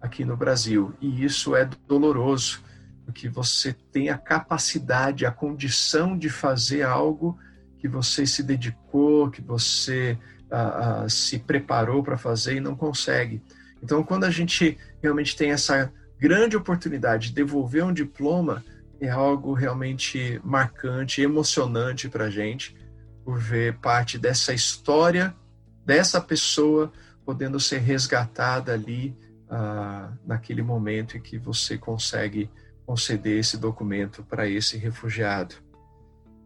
aqui 0.00 0.24
no 0.24 0.36
Brasil. 0.36 0.94
E 1.00 1.24
isso 1.24 1.54
é 1.54 1.68
doloroso 1.86 2.62
que 3.12 3.28
você 3.28 3.72
tem 3.90 4.08
a 4.08 4.16
capacidade, 4.16 5.26
a 5.26 5.32
condição 5.32 6.16
de 6.16 6.28
fazer 6.28 6.82
algo 6.82 7.36
que 7.78 7.88
você 7.88 8.24
se 8.24 8.40
dedicou, 8.40 9.30
que 9.30 9.42
você 9.42 10.16
se 11.08 11.38
preparou 11.38 12.02
para 12.02 12.16
fazer 12.16 12.56
e 12.56 12.60
não 12.60 12.76
consegue. 12.76 13.42
Então, 13.82 14.02
quando 14.04 14.24
a 14.24 14.30
gente 14.30 14.78
realmente 15.02 15.36
tem 15.36 15.50
essa 15.50 15.92
grande 16.18 16.56
oportunidade 16.56 17.28
de 17.28 17.34
devolver 17.34 17.84
um 17.84 17.92
diploma, 17.92 18.64
é 19.00 19.08
algo 19.08 19.54
realmente 19.54 20.40
marcante, 20.44 21.22
emocionante 21.22 22.08
para 22.08 22.26
a 22.26 22.30
gente, 22.30 22.76
por 23.30 23.38
ver 23.38 23.74
parte 23.76 24.18
dessa 24.18 24.52
história 24.52 25.32
dessa 25.86 26.20
pessoa 26.20 26.92
podendo 27.24 27.60
ser 27.60 27.78
resgatada 27.78 28.72
ali 28.72 29.16
ah, 29.48 30.10
naquele 30.26 30.62
momento 30.62 31.16
em 31.16 31.20
que 31.20 31.38
você 31.38 31.78
consegue 31.78 32.50
conceder 32.84 33.38
esse 33.38 33.56
documento 33.56 34.24
para 34.24 34.48
esse 34.48 34.76
refugiado. 34.76 35.54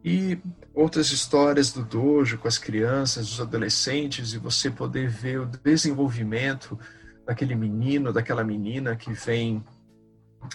E 0.05 0.39
outras 0.75 1.11
histórias 1.11 1.73
do 1.73 1.83
dojo 1.83 2.37
com 2.37 2.49
as 2.49 2.59
crianças, 2.59 3.33
os 3.33 3.41
adolescentes, 3.41 4.35
e 4.35 4.39
você 4.39 4.71
poder 4.71 5.09
ver 5.09 5.41
o 5.41 5.47
desenvolvimento 5.47 6.79
daquele 7.25 7.55
menino, 7.55 8.13
daquela 8.13 8.45
menina 8.45 8.95
que 8.95 9.11
vem, 9.15 9.65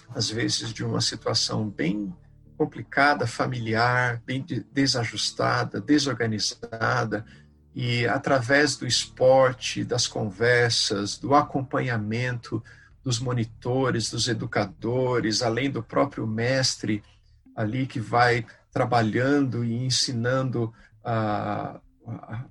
às 0.10 0.30
vezes, 0.30 0.72
de 0.72 0.86
uma 0.86 1.02
situação 1.02 1.68
bem 1.68 2.14
complicada, 2.60 3.26
familiar, 3.26 4.22
bem 4.26 4.46
desajustada, 4.70 5.80
desorganizada, 5.80 7.26
e 7.74 8.06
através 8.06 8.76
do 8.76 8.86
esporte, 8.86 9.86
das 9.86 10.06
conversas, 10.06 11.18
do 11.18 11.34
acompanhamento, 11.34 12.62
dos 13.02 13.18
monitores, 13.18 14.12
dos 14.12 14.28
educadores, 14.28 15.42
além 15.42 15.72
do 15.72 15.82
próprio 15.82 16.28
mestre 16.28 17.02
ali 17.56 17.88
que 17.88 18.02
vai 18.02 18.46
trabalhando 18.74 19.64
e 19.64 19.86
ensinando 19.86 20.74
a, 21.02 21.80
a, 22.06 22.44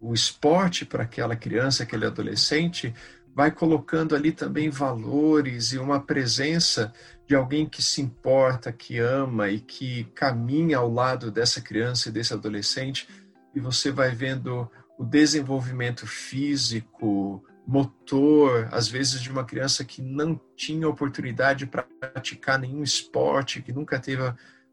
o 0.00 0.12
esporte 0.12 0.84
para 0.84 1.04
aquela 1.04 1.36
criança, 1.36 1.84
aquele 1.84 2.04
adolescente, 2.04 2.92
vai 3.34 3.50
colocando 3.50 4.14
ali 4.14 4.32
também 4.32 4.68
valores 4.68 5.72
e 5.72 5.78
uma 5.78 6.00
presença 6.00 6.92
de 7.26 7.34
alguém 7.34 7.66
que 7.66 7.82
se 7.82 8.02
importa, 8.02 8.72
que 8.72 8.98
ama 8.98 9.48
e 9.48 9.58
que 9.58 10.04
caminha 10.14 10.78
ao 10.78 10.92
lado 10.92 11.30
dessa 11.30 11.60
criança 11.60 12.08
e 12.08 12.12
desse 12.12 12.34
adolescente, 12.34 13.08
e 13.54 13.60
você 13.60 13.90
vai 13.90 14.14
vendo 14.14 14.70
o 14.98 15.04
desenvolvimento 15.04 16.06
físico, 16.06 17.42
motor, 17.66 18.68
às 18.70 18.88
vezes 18.88 19.20
de 19.20 19.30
uma 19.30 19.44
criança 19.44 19.84
que 19.84 20.02
não 20.02 20.38
tinha 20.56 20.88
oportunidade 20.88 21.66
para 21.66 21.82
praticar 21.82 22.58
nenhum 22.58 22.82
esporte, 22.82 23.62
que 23.62 23.72
nunca 23.72 23.98
teve 23.98 24.22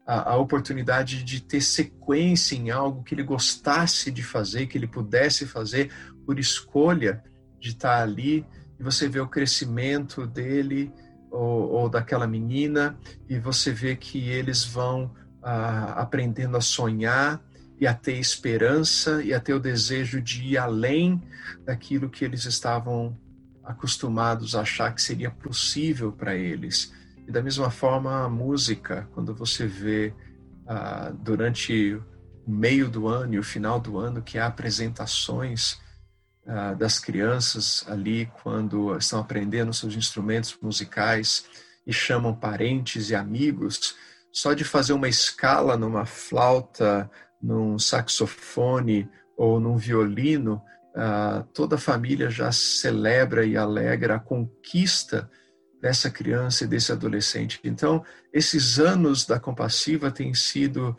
a, 0.06 0.32
a, 0.32 0.36
oportunidade 0.36 1.22
de 1.22 1.40
ter 1.40 1.60
sequência 1.60 2.56
em 2.56 2.70
algo 2.70 3.02
que 3.02 3.14
ele 3.14 3.22
gostasse 3.22 4.10
de 4.10 4.22
fazer, 4.22 4.66
que 4.66 4.76
ele 4.76 4.86
pudesse 4.86 5.46
fazer 5.46 5.90
por 6.26 6.38
escolha 6.38 7.22
de 7.60 7.70
estar 7.70 8.02
ali, 8.02 8.46
e 8.78 8.82
você 8.82 9.08
vê 9.08 9.20
o 9.20 9.28
crescimento 9.28 10.26
dele 10.26 10.92
ou, 11.30 11.70
ou 11.70 11.88
daquela 11.88 12.26
menina, 12.26 12.98
e 13.28 13.38
você 13.38 13.72
vê 13.72 13.94
que 13.94 14.28
eles 14.28 14.64
vão 14.64 15.14
ah, 15.42 15.92
aprendendo 15.96 16.56
a 16.56 16.60
sonhar, 16.60 17.40
e 17.80 17.86
a 17.86 17.94
ter 17.94 18.18
esperança 18.18 19.22
e 19.22 19.32
a 19.32 19.40
ter 19.40 19.54
o 19.54 19.58
desejo 19.58 20.20
de 20.20 20.42
ir 20.42 20.58
além 20.58 21.20
daquilo 21.64 22.10
que 22.10 22.24
eles 22.24 22.44
estavam 22.44 23.18
acostumados 23.64 24.54
a 24.54 24.60
achar 24.60 24.94
que 24.94 25.00
seria 25.00 25.30
possível 25.30 26.12
para 26.12 26.34
eles. 26.34 26.92
E 27.26 27.32
da 27.32 27.42
mesma 27.42 27.70
forma 27.70 28.24
a 28.24 28.28
música, 28.28 29.08
quando 29.14 29.34
você 29.34 29.66
vê 29.66 30.12
ah, 30.66 31.10
durante 31.22 31.94
o 32.46 32.50
meio 32.50 32.90
do 32.90 33.08
ano 33.08 33.34
e 33.34 33.38
o 33.38 33.42
final 33.42 33.80
do 33.80 33.96
ano 33.96 34.20
que 34.20 34.38
há 34.38 34.46
apresentações 34.46 35.79
ah, 36.52 36.74
das 36.74 36.98
crianças 36.98 37.84
ali 37.86 38.28
quando 38.42 38.96
estão 38.96 39.20
aprendendo 39.20 39.72
seus 39.72 39.94
instrumentos 39.94 40.58
musicais 40.60 41.44
e 41.86 41.92
chamam 41.92 42.34
parentes 42.34 43.08
e 43.08 43.14
amigos, 43.14 43.94
só 44.32 44.52
de 44.52 44.64
fazer 44.64 44.92
uma 44.92 45.08
escala 45.08 45.76
numa 45.76 46.04
flauta 46.04 47.08
num 47.40 47.78
saxofone 47.78 49.08
ou 49.36 49.60
num 49.60 49.76
violino, 49.76 50.60
uh, 50.96 51.44
toda 51.54 51.76
a 51.76 51.78
família 51.78 52.28
já 52.28 52.50
celebra 52.50 53.46
e 53.46 53.56
alegra 53.56 54.16
a 54.16 54.20
conquista 54.20 55.30
dessa 55.80 56.10
criança 56.10 56.64
e 56.64 56.66
desse 56.66 56.90
adolescente. 56.90 57.60
Então, 57.62 58.04
esses 58.32 58.80
anos 58.80 59.24
da 59.24 59.38
compassiva 59.38 60.10
têm 60.10 60.34
sido 60.34 60.96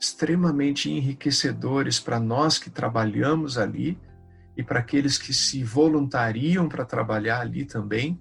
extremamente 0.00 0.88
enriquecedores 0.88 1.98
para 1.98 2.20
nós 2.20 2.56
que 2.56 2.70
trabalhamos 2.70 3.58
ali 3.58 3.98
e 4.56 4.62
para 4.62 4.80
aqueles 4.80 5.18
que 5.18 5.32
se 5.32 5.64
voluntariam 5.64 6.68
para 6.68 6.84
trabalhar 6.84 7.40
ali 7.40 7.64
também, 7.64 8.20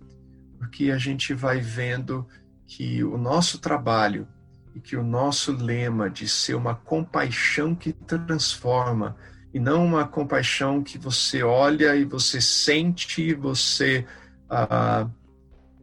porque 0.58 0.92
a 0.92 0.98
gente 0.98 1.34
vai 1.34 1.60
vendo 1.60 2.28
que 2.66 3.04
o 3.04 3.18
nosso 3.18 3.60
trabalho 3.60 4.28
e 4.74 4.80
que 4.80 4.96
o 4.96 5.04
nosso 5.04 5.52
lema 5.52 6.10
de 6.10 6.28
ser 6.28 6.56
uma 6.56 6.76
compaixão 6.76 7.76
que 7.76 7.92
transforma 7.92 9.18
e 9.54 9.60
não 9.60 9.86
uma 9.86 10.08
compaixão 10.08 10.82
que 10.82 10.98
você 10.98 11.44
olha 11.44 11.96
e 11.96 12.06
você 12.06 12.40
sente, 12.40 13.34
você 13.34 14.06
ah, 14.50 15.10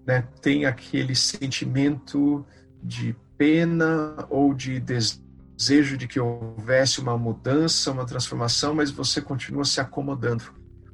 né, 0.06 0.26
tem 0.40 0.64
aquele 0.64 1.14
sentimento 1.14 2.46
de 2.82 3.14
pena 3.36 4.26
ou 4.30 4.54
de 4.54 4.80
desejo 4.80 5.27
de 5.58 6.06
que 6.06 6.20
houvesse 6.20 7.00
uma 7.00 7.18
mudança, 7.18 7.90
uma 7.90 8.06
transformação, 8.06 8.74
mas 8.74 8.92
você 8.92 9.20
continua 9.20 9.64
se 9.64 9.80
acomodando. 9.80 10.44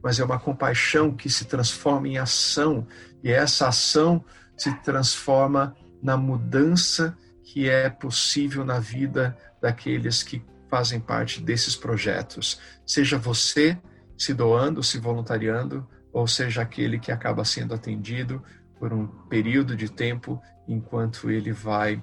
Mas 0.03 0.19
é 0.19 0.25
uma 0.25 0.39
compaixão 0.39 1.15
que 1.15 1.29
se 1.29 1.45
transforma 1.45 2.09
em 2.09 2.17
ação 2.17 2.87
e 3.23 3.31
essa 3.31 3.69
ação 3.69 4.25
se 4.57 4.73
transforma 4.81 5.77
na 6.03 6.17
mudança 6.17 7.17
que 7.43 7.69
é 7.69 7.91
possível 7.91 8.65
na 8.65 8.79
vida 8.79 9.37
daqueles 9.61 10.23
que 10.23 10.43
fazem 10.71 10.99
parte 10.99 11.43
desses 11.43 11.77
projetos. 11.77 12.59
Seja 12.87 13.19
você 13.19 13.79
se 14.17 14.33
doando, 14.33 14.83
se 14.83 14.99
voluntariando, 14.99 15.87
ou 16.13 16.27
seja 16.27 16.63
aquele 16.63 16.99
que 16.99 17.13
acaba 17.13 17.45
sendo 17.45 17.75
atendido 17.75 18.43
por 18.79 18.93
um 18.93 19.07
período 19.29 19.77
de 19.77 19.91
tempo 19.91 20.41
enquanto 20.67 21.31
ele 21.31 21.53
vai 21.53 21.97
uh, 21.97 22.03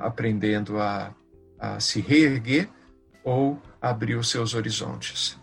aprendendo 0.00 0.78
a, 0.78 1.14
a 1.58 1.80
se 1.80 2.00
reerguer 2.00 2.68
ou 3.24 3.60
abrir 3.80 4.16
os 4.16 4.30
seus 4.30 4.54
horizontes. 4.54 5.38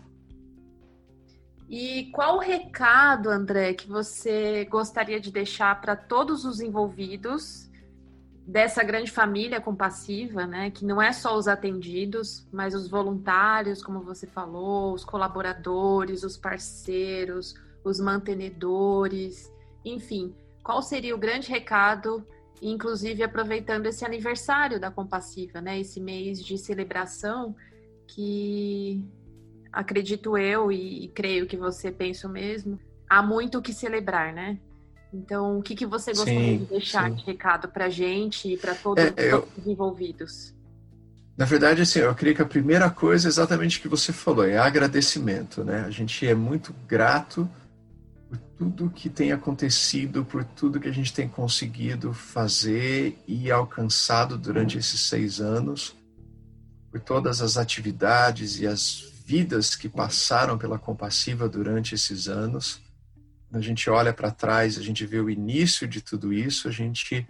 E 1.68 2.10
qual 2.12 2.36
o 2.36 2.40
recado, 2.40 3.28
André, 3.28 3.74
que 3.74 3.88
você 3.88 4.64
gostaria 4.66 5.18
de 5.18 5.32
deixar 5.32 5.80
para 5.80 5.96
todos 5.96 6.44
os 6.44 6.60
envolvidos 6.60 7.68
dessa 8.46 8.84
grande 8.84 9.10
família 9.10 9.60
compassiva, 9.60 10.46
né? 10.46 10.70
Que 10.70 10.84
não 10.84 11.02
é 11.02 11.12
só 11.12 11.36
os 11.36 11.48
atendidos, 11.48 12.46
mas 12.52 12.74
os 12.74 12.88
voluntários, 12.88 13.82
como 13.82 14.00
você 14.00 14.26
falou, 14.26 14.94
os 14.94 15.04
colaboradores, 15.04 16.22
os 16.22 16.36
parceiros, 16.36 17.56
os 17.82 17.98
mantenedores, 17.98 19.52
enfim. 19.84 20.32
Qual 20.62 20.80
seria 20.80 21.14
o 21.14 21.18
grande 21.18 21.50
recado, 21.50 22.24
inclusive 22.62 23.22
aproveitando 23.22 23.86
esse 23.86 24.04
aniversário 24.04 24.80
da 24.80 24.90
compassiva, 24.90 25.60
né? 25.60 25.80
Esse 25.80 26.00
mês 26.00 26.42
de 26.42 26.56
celebração 26.58 27.54
que 28.06 29.04
acredito 29.72 30.38
eu 30.38 30.72
e, 30.72 31.04
e 31.04 31.08
creio 31.08 31.46
que 31.46 31.56
você 31.56 31.90
pensa 31.90 32.26
o 32.26 32.30
mesmo, 32.30 32.78
há 33.08 33.22
muito 33.22 33.58
o 33.58 33.62
que 33.62 33.72
celebrar, 33.72 34.32
né? 34.32 34.58
Então, 35.12 35.58
o 35.58 35.62
que, 35.62 35.74
que 35.74 35.86
você 35.86 36.12
gostaria 36.12 36.58
sim, 36.58 36.58
de 36.58 36.64
deixar 36.64 37.10
de 37.10 37.24
recado 37.24 37.68
para 37.68 37.86
a 37.86 37.88
gente 37.88 38.52
e 38.52 38.56
para 38.56 38.74
todos 38.74 39.04
é, 39.04 39.12
eu, 39.16 39.46
os 39.56 39.66
envolvidos? 39.66 40.54
Na 41.36 41.44
verdade, 41.44 41.82
assim, 41.82 42.00
eu 42.00 42.14
creio 42.14 42.34
que 42.34 42.42
a 42.42 42.46
primeira 42.46 42.90
coisa 42.90 43.28
é 43.28 43.30
exatamente 43.30 43.78
o 43.78 43.82
que 43.82 43.88
você 43.88 44.12
falou, 44.12 44.44
é 44.44 44.58
agradecimento, 44.58 45.62
né? 45.62 45.84
A 45.86 45.90
gente 45.90 46.26
é 46.26 46.34
muito 46.34 46.74
grato 46.88 47.48
tudo 48.56 48.90
que 48.90 49.10
tem 49.10 49.32
acontecido, 49.32 50.24
por 50.24 50.44
tudo 50.44 50.80
que 50.80 50.88
a 50.88 50.92
gente 50.92 51.12
tem 51.12 51.28
conseguido 51.28 52.12
fazer 52.12 53.18
e 53.26 53.50
alcançado 53.50 54.38
durante 54.38 54.78
esses 54.78 55.00
seis 55.02 55.40
anos, 55.40 55.94
por 56.90 57.00
todas 57.00 57.42
as 57.42 57.56
atividades 57.56 58.58
e 58.58 58.66
as 58.66 59.12
vidas 59.24 59.74
que 59.74 59.88
passaram 59.88 60.56
pela 60.56 60.78
Compassiva 60.78 61.48
durante 61.48 61.94
esses 61.94 62.28
anos 62.28 62.80
a 63.52 63.60
gente 63.60 63.88
olha 63.88 64.12
para 64.12 64.30
trás, 64.30 64.78
a 64.78 64.82
gente 64.82 65.06
vê 65.06 65.20
o 65.20 65.30
início 65.30 65.86
de 65.86 66.00
tudo 66.00 66.32
isso, 66.32 66.68
a 66.68 66.70
gente 66.70 67.26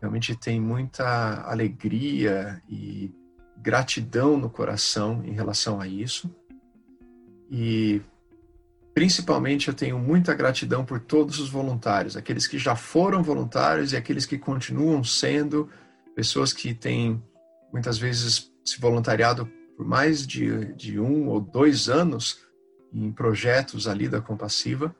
realmente 0.00 0.34
tem 0.34 0.60
muita 0.60 1.42
alegria 1.42 2.60
e 2.68 3.10
gratidão 3.56 4.36
no 4.36 4.48
coração 4.48 5.22
em 5.24 5.32
relação 5.32 5.80
a 5.80 5.86
isso. 5.86 6.34
E 7.50 8.00
principalmente 8.94 9.68
eu 9.68 9.74
tenho 9.74 9.98
muita 9.98 10.34
gratidão 10.34 10.84
por 10.84 11.00
todos 11.00 11.38
os 11.38 11.48
voluntários, 11.48 12.16
aqueles 12.16 12.46
que 12.46 12.58
já 12.58 12.74
foram 12.74 13.22
voluntários 13.22 13.92
e 13.92 13.96
aqueles 13.96 14.26
que 14.26 14.38
continuam 14.38 15.04
sendo, 15.04 15.68
pessoas 16.14 16.52
que 16.52 16.74
têm 16.74 17.22
muitas 17.72 17.98
vezes 17.98 18.50
se 18.64 18.80
voluntariado 18.80 19.48
por 19.76 19.86
mais 19.86 20.26
de, 20.26 20.74
de 20.74 20.98
um 20.98 21.28
ou 21.28 21.40
dois 21.40 21.88
anos 21.88 22.40
em 22.92 23.12
projetos 23.12 23.86
ali 23.86 24.08
da 24.08 24.20
Compassiva 24.20 24.94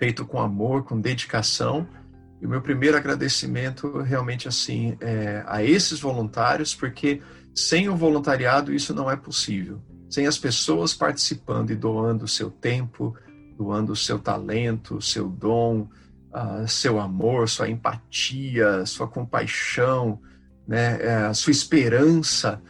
feito 0.00 0.24
com 0.24 0.40
amor, 0.40 0.84
com 0.84 0.98
dedicação. 0.98 1.86
E 2.40 2.46
o 2.46 2.48
meu 2.48 2.62
primeiro 2.62 2.96
agradecimento 2.96 3.98
realmente 3.98 4.48
assim 4.48 4.96
é 4.98 5.44
a 5.46 5.62
esses 5.62 6.00
voluntários, 6.00 6.74
porque 6.74 7.20
sem 7.54 7.90
o 7.90 7.94
voluntariado 7.94 8.72
isso 8.72 8.94
não 8.94 9.10
é 9.10 9.14
possível. 9.14 9.82
Sem 10.10 10.26
as 10.26 10.36
pessoas 10.36 10.92
participando 10.92 11.70
e 11.70 11.76
doando 11.76 12.24
o 12.24 12.28
seu 12.28 12.50
tempo, 12.50 13.16
doando 13.56 13.92
o 13.92 13.96
seu 13.96 14.18
talento, 14.18 15.00
seu 15.00 15.28
dom, 15.28 15.88
uh, 16.32 16.66
seu 16.66 16.98
amor, 16.98 17.48
sua 17.48 17.68
empatia, 17.68 18.84
sua 18.84 19.06
compaixão, 19.06 20.20
né, 20.66 21.00
é, 21.02 21.14
a 21.26 21.34
sua 21.34 21.50
esperança 21.50 22.60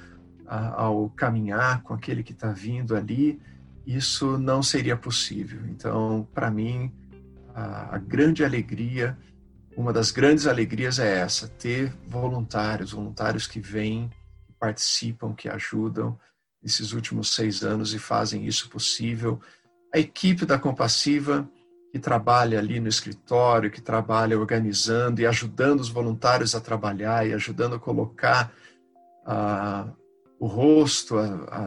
ao 0.46 1.08
caminhar 1.10 1.82
com 1.82 1.94
aquele 1.94 2.24
que 2.24 2.32
está 2.32 2.50
vindo 2.50 2.96
ali, 2.96 3.40
isso 3.86 4.36
não 4.36 4.64
seria 4.64 4.96
possível. 4.96 5.60
Então, 5.68 6.26
para 6.34 6.50
mim, 6.50 6.92
a, 7.54 7.94
a 7.94 7.98
grande 7.98 8.44
alegria, 8.44 9.16
uma 9.76 9.92
das 9.92 10.10
grandes 10.10 10.48
alegrias 10.48 10.98
é 10.98 11.20
essa, 11.20 11.46
ter 11.46 11.92
voluntários, 12.08 12.90
voluntários 12.90 13.46
que 13.46 13.60
vêm, 13.60 14.10
participam, 14.58 15.34
que 15.34 15.48
ajudam 15.48 16.18
esses 16.62 16.92
últimos 16.92 17.34
seis 17.34 17.62
anos 17.62 17.94
e 17.94 17.98
fazem 17.98 18.46
isso 18.46 18.68
possível. 18.68 19.40
A 19.94 19.98
equipe 19.98 20.44
da 20.44 20.58
Compassiva, 20.58 21.48
que 21.90 21.98
trabalha 21.98 22.58
ali 22.58 22.78
no 22.78 22.88
escritório, 22.88 23.70
que 23.70 23.80
trabalha 23.80 24.38
organizando 24.38 25.20
e 25.20 25.26
ajudando 25.26 25.80
os 25.80 25.88
voluntários 25.88 26.54
a 26.54 26.60
trabalhar 26.60 27.26
e 27.26 27.32
ajudando 27.32 27.74
a 27.74 27.80
colocar 27.80 28.52
uh, 29.26 29.92
o 30.38 30.46
rosto 30.46 31.16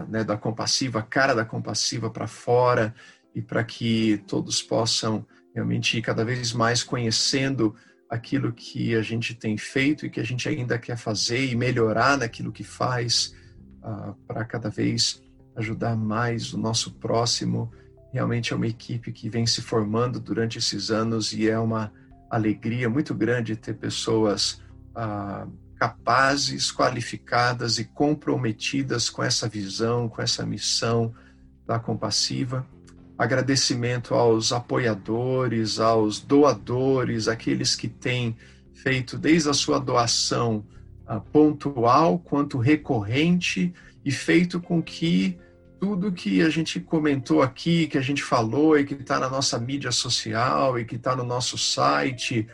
né, 0.08 0.24
da 0.24 0.38
Compassiva, 0.38 1.00
a 1.00 1.04
cara 1.04 1.36
da 1.36 1.46
Compassiva 1.46 2.10
para 2.10 2.28
fora 2.28 2.94
e 3.36 3.42
para 3.42 3.64
que 3.64 4.24
todos 4.28 4.62
possam 4.62 5.26
realmente 5.54 6.02
cada 6.02 6.24
vez 6.24 6.54
mais 6.54 6.84
conhecendo 6.84 7.76
aquilo 8.10 8.54
que 8.54 8.96
a 8.96 9.02
gente 9.02 9.34
tem 9.34 9.58
feito 9.58 10.06
e 10.06 10.10
que 10.10 10.20
a 10.20 10.24
gente 10.24 10.48
ainda 10.48 10.78
quer 10.78 10.98
fazer 10.98 11.46
e 11.46 11.56
melhorar 11.56 12.18
naquilo 12.18 12.52
que 12.52 12.64
faz 12.64 13.36
uh, 13.84 14.14
para 14.28 14.46
cada 14.46 14.70
vez 14.70 15.22
ajudar 15.56 15.96
mais 15.96 16.54
o 16.54 16.58
nosso 16.58 16.94
próximo. 16.94 17.72
Realmente 18.12 18.54
é 18.54 18.56
uma 18.56 18.68
equipe 18.68 19.12
que 19.12 19.30
vem 19.30 19.46
se 19.46 19.62
formando 19.62 20.20
durante 20.20 20.58
esses 20.58 20.90
anos 20.90 21.34
e 21.34 21.50
é 21.50 21.60
uma 21.60 21.92
alegria 22.30 22.90
muito 22.90 23.14
grande 23.14 23.56
ter 23.56 23.76
pessoas 23.76 24.62
uh, 24.96 25.52
capazes, 25.76 26.72
qualificadas 26.72 27.78
e 27.78 27.86
comprometidas 27.86 29.10
com 29.10 29.24
essa 29.24 29.48
visão, 29.48 30.08
com 30.08 30.22
essa 30.22 30.46
missão 30.46 31.14
da 31.68 31.80
Compassiva 31.80 32.66
agradecimento 33.18 34.16
aos 34.16 34.52
apoiadores, 34.52 35.80
aos 35.80 36.20
doadores, 36.20 37.28
aqueles 37.28 37.76
que 37.76 37.88
têm 37.88 38.36
feito 38.74 39.18
desde 39.18 39.50
a 39.50 39.54
sua 39.54 39.80
doação 39.80 40.66
pontual 41.32 42.20
quanto 42.20 42.58
recorrente 42.58 43.74
e 44.04 44.12
feito 44.12 44.60
com 44.60 44.82
que 44.82 45.38
tudo 45.80 46.12
que 46.12 46.42
a 46.42 46.50
gente 46.50 46.80
comentou 46.80 47.42
aqui, 47.42 47.88
que 47.88 47.98
a 47.98 48.02
gente 48.02 48.24
falou 48.24 48.78
e 48.78 48.86
que 48.86 48.94
está 48.94 49.20
na 49.20 49.30
nossa 49.30 49.60
mídia 49.60 49.92
social 49.92 50.80
e 50.80 50.86
que 50.86 50.96
está 50.96 51.16
no 51.16 51.24
nosso 51.24 51.58
site 51.58 52.48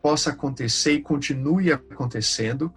possa 0.00 0.30
acontecer 0.30 0.92
e 0.92 1.02
continue 1.02 1.72
acontecendo, 1.72 2.72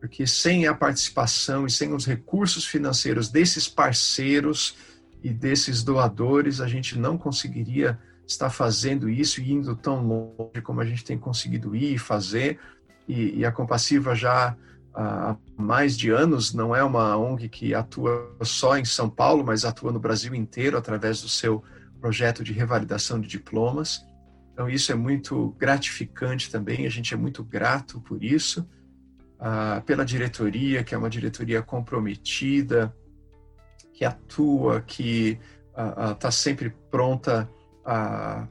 porque 0.00 0.26
sem 0.26 0.66
a 0.66 0.74
participação 0.74 1.66
e 1.66 1.70
sem 1.70 1.92
os 1.92 2.04
recursos 2.04 2.66
financeiros 2.66 3.28
desses 3.28 3.68
parceiros, 3.68 4.76
e 5.24 5.30
desses 5.30 5.82
doadores, 5.82 6.60
a 6.60 6.68
gente 6.68 6.98
não 6.98 7.16
conseguiria 7.16 7.98
estar 8.26 8.50
fazendo 8.50 9.08
isso 9.08 9.40
e 9.40 9.52
indo 9.52 9.74
tão 9.74 10.06
longe 10.06 10.60
como 10.62 10.82
a 10.82 10.84
gente 10.84 11.02
tem 11.02 11.18
conseguido 11.18 11.74
ir 11.74 11.94
e 11.94 11.98
fazer. 11.98 12.60
E, 13.06 13.38
e 13.38 13.44
a 13.44 13.52
Compassiva 13.52 14.14
já 14.14 14.56
há 14.94 15.36
mais 15.56 15.96
de 15.96 16.10
anos 16.10 16.54
não 16.54 16.74
é 16.74 16.82
uma 16.82 17.16
ONG 17.16 17.48
que 17.48 17.74
atua 17.74 18.34
só 18.42 18.76
em 18.76 18.84
São 18.84 19.10
Paulo, 19.10 19.44
mas 19.44 19.64
atua 19.64 19.92
no 19.92 19.98
Brasil 19.98 20.34
inteiro 20.34 20.78
através 20.78 21.20
do 21.20 21.28
seu 21.28 21.62
projeto 22.00 22.44
de 22.44 22.52
revalidação 22.52 23.20
de 23.20 23.26
diplomas. 23.26 24.04
Então, 24.52 24.68
isso 24.68 24.92
é 24.92 24.94
muito 24.94 25.54
gratificante 25.58 26.50
também, 26.50 26.86
a 26.86 26.90
gente 26.90 27.12
é 27.12 27.16
muito 27.16 27.42
grato 27.42 28.00
por 28.00 28.22
isso, 28.22 28.68
uh, 29.40 29.82
pela 29.82 30.04
diretoria, 30.04 30.84
que 30.84 30.94
é 30.94 30.98
uma 30.98 31.10
diretoria 31.10 31.60
comprometida, 31.60 32.94
que 33.92 34.04
atua, 34.04 34.80
que 34.80 35.40
está 35.70 36.28
uh, 36.28 36.30
uh, 36.30 36.32
sempre 36.32 36.70
pronta 36.90 37.50
a 37.84 38.46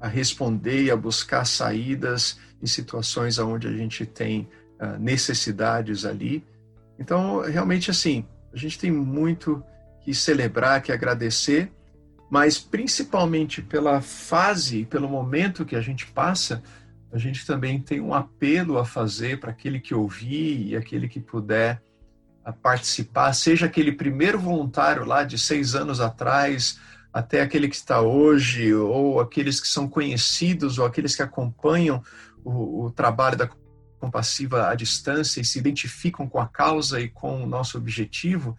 a 0.00 0.08
responder 0.08 0.84
e 0.84 0.90
a 0.90 0.96
buscar 0.96 1.44
saídas 1.44 2.38
em 2.62 2.66
situações 2.66 3.38
onde 3.38 3.66
a 3.66 3.72
gente 3.72 4.04
tem 4.04 4.48
uh, 4.80 4.98
necessidades 4.98 6.04
ali. 6.04 6.44
Então, 6.98 7.40
realmente, 7.40 7.90
assim, 7.90 8.24
a 8.52 8.56
gente 8.56 8.78
tem 8.78 8.90
muito 8.90 9.62
que 10.02 10.14
celebrar, 10.14 10.82
que 10.82 10.92
agradecer, 10.92 11.70
mas 12.30 12.58
principalmente 12.58 13.62
pela 13.62 14.00
fase, 14.00 14.84
pelo 14.84 15.08
momento 15.08 15.64
que 15.64 15.76
a 15.76 15.80
gente 15.80 16.06
passa, 16.06 16.62
a 17.12 17.18
gente 17.18 17.46
também 17.46 17.80
tem 17.80 18.00
um 18.00 18.12
apelo 18.12 18.78
a 18.78 18.84
fazer 18.84 19.38
para 19.38 19.50
aquele 19.50 19.80
que 19.80 19.94
ouvir 19.94 20.68
e 20.68 20.76
aquele 20.76 21.08
que 21.08 21.20
puder 21.20 21.82
a 22.44 22.52
participar, 22.52 23.32
seja 23.32 23.66
aquele 23.66 23.90
primeiro 23.90 24.38
voluntário 24.38 25.04
lá 25.04 25.24
de 25.24 25.36
seis 25.36 25.74
anos 25.74 26.00
atrás, 26.00 26.78
até 27.16 27.40
aquele 27.40 27.66
que 27.66 27.76
está 27.76 28.02
hoje, 28.02 28.74
ou 28.74 29.18
aqueles 29.20 29.58
que 29.58 29.66
são 29.66 29.88
conhecidos, 29.88 30.78
ou 30.78 30.84
aqueles 30.84 31.16
que 31.16 31.22
acompanham 31.22 32.02
o, 32.44 32.84
o 32.84 32.90
trabalho 32.90 33.38
da 33.38 33.48
compassiva 33.98 34.68
à 34.68 34.74
distância 34.74 35.40
e 35.40 35.44
se 35.44 35.58
identificam 35.58 36.28
com 36.28 36.38
a 36.38 36.46
causa 36.46 37.00
e 37.00 37.08
com 37.08 37.42
o 37.42 37.46
nosso 37.46 37.78
objetivo, 37.78 38.54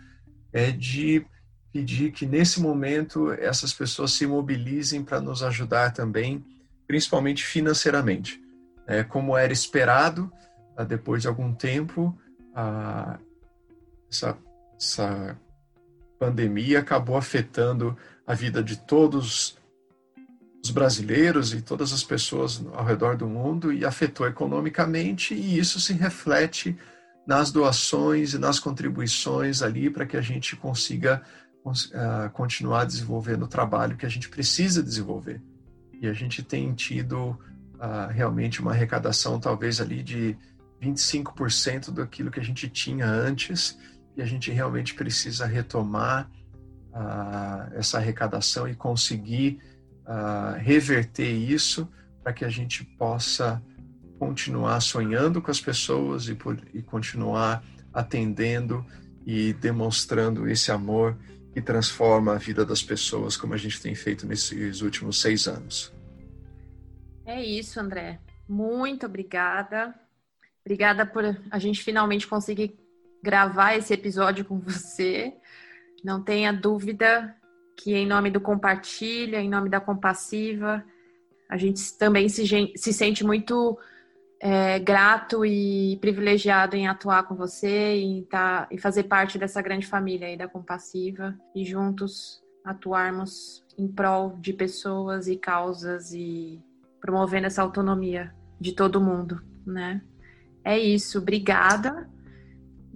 é 0.51 0.71
de 0.71 1.23
pedir 1.71 2.11
que 2.11 2.25
nesse 2.25 2.59
momento 2.59 3.31
essas 3.31 3.71
pessoas 3.71 4.13
se 4.13 4.25
mobilizem 4.25 5.03
para 5.03 5.21
nos 5.21 5.43
ajudar 5.43 5.93
também, 5.93 6.43
principalmente 6.87 7.45
financeiramente. 7.45 8.41
É, 8.87 9.03
como 9.03 9.37
era 9.37 9.53
esperado, 9.53 10.31
depois 10.87 11.21
de 11.21 11.27
algum 11.27 11.53
tempo, 11.53 12.17
a, 12.55 13.19
essa, 14.11 14.35
essa 14.81 15.39
pandemia 16.17 16.79
acabou 16.79 17.17
afetando 17.17 17.95
a 18.27 18.33
vida 18.33 18.61
de 18.61 18.75
todos 18.75 19.57
os 20.63 20.69
brasileiros 20.69 21.53
e 21.53 21.61
todas 21.61 21.93
as 21.93 22.03
pessoas 22.03 22.61
ao 22.73 22.83
redor 22.83 23.15
do 23.15 23.25
mundo 23.25 23.71
e 23.71 23.85
afetou 23.85 24.27
economicamente 24.27 25.33
e 25.33 25.57
isso 25.57 25.79
se 25.79 25.93
reflete 25.93 26.77
nas 27.25 27.51
doações 27.51 28.33
e 28.33 28.37
nas 28.37 28.59
contribuições 28.59 29.61
ali 29.61 29.89
para 29.89 30.05
que 30.05 30.17
a 30.17 30.21
gente 30.21 30.55
consiga 30.55 31.23
uh, 31.65 32.29
continuar 32.31 32.85
desenvolvendo 32.85 33.43
o 33.43 33.47
trabalho 33.47 33.97
que 33.97 34.05
a 34.05 34.09
gente 34.09 34.29
precisa 34.29 34.83
desenvolver. 34.83 35.41
E 36.01 36.07
a 36.07 36.13
gente 36.13 36.43
tem 36.43 36.73
tido 36.73 37.31
uh, 37.75 38.11
realmente 38.11 38.61
uma 38.61 38.71
arrecadação 38.71 39.39
talvez 39.39 39.81
ali 39.81 40.03
de 40.03 40.37
25% 40.81 41.91
daquilo 41.91 42.31
que 42.31 42.39
a 42.39 42.43
gente 42.43 42.69
tinha 42.69 43.05
antes 43.05 43.77
e 44.15 44.21
a 44.21 44.25
gente 44.25 44.51
realmente 44.51 44.93
precisa 44.93 45.45
retomar 45.45 46.29
uh, 46.97 47.77
essa 47.77 47.97
arrecadação 47.97 48.67
e 48.67 48.75
conseguir 48.75 49.59
uh, 50.05 50.57
reverter 50.57 51.31
isso 51.31 51.87
para 52.23 52.33
que 52.33 52.43
a 52.43 52.49
gente 52.49 52.83
possa 52.83 53.61
continuar 54.19 54.81
sonhando 54.81 55.41
com 55.41 55.51
as 55.51 55.61
pessoas 55.61 56.27
e, 56.27 56.33
por, 56.33 56.57
e 56.73 56.81
continuar 56.81 57.63
atendendo 57.93 58.83
e 59.25 59.53
demonstrando 59.53 60.49
esse 60.49 60.71
amor 60.71 61.17
que 61.53 61.61
transforma 61.61 62.33
a 62.33 62.37
vida 62.37 62.65
das 62.65 62.81
pessoas, 62.81 63.37
como 63.37 63.53
a 63.53 63.57
gente 63.57 63.81
tem 63.81 63.93
feito 63.95 64.25
nesses 64.25 64.81
últimos 64.81 65.21
seis 65.21 65.47
anos. 65.47 65.93
É 67.25 67.43
isso, 67.43 67.79
André. 67.79 68.19
Muito 68.47 69.05
obrigada. 69.05 69.93
Obrigada 70.65 71.05
por 71.05 71.23
a 71.49 71.59
gente 71.59 71.83
finalmente 71.83 72.27
conseguir 72.27 72.77
gravar 73.23 73.75
esse 73.75 73.93
episódio 73.93 74.45
com 74.45 74.59
você. 74.59 75.33
Não 76.03 76.21
tenha 76.21 76.51
dúvida 76.51 77.35
que, 77.75 77.93
em 77.93 78.05
nome 78.05 78.31
do 78.31 78.41
Compartilha, 78.41 79.39
em 79.39 79.49
nome 79.49 79.69
da 79.69 79.79
Compassiva, 79.79 80.83
a 81.49 81.57
gente 81.57 81.97
também 81.97 82.27
se, 82.27 82.45
se 82.75 82.93
sente 82.93 83.23
muito 83.23 83.77
é, 84.39 84.79
grato 84.79 85.45
e 85.45 85.97
privilegiado 86.01 86.75
em 86.75 86.87
atuar 86.87 87.23
com 87.23 87.35
você 87.35 87.95
e, 87.95 88.23
tá, 88.23 88.67
e 88.71 88.77
fazer 88.77 89.03
parte 89.03 89.37
dessa 89.37 89.61
grande 89.61 89.87
família 89.87 90.27
aí 90.27 90.37
da 90.37 90.47
Compassiva 90.47 91.37
e 91.55 91.63
juntos 91.63 92.41
atuarmos 92.63 93.65
em 93.77 93.87
prol 93.87 94.37
de 94.39 94.53
pessoas 94.53 95.27
e 95.27 95.37
causas 95.37 96.11
e 96.11 96.61
promovendo 96.99 97.47
essa 97.47 97.61
autonomia 97.61 98.33
de 98.59 98.73
todo 98.73 98.99
mundo, 98.99 99.41
né? 99.65 100.01
É 100.63 100.77
isso, 100.77 101.19
obrigada. 101.19 102.09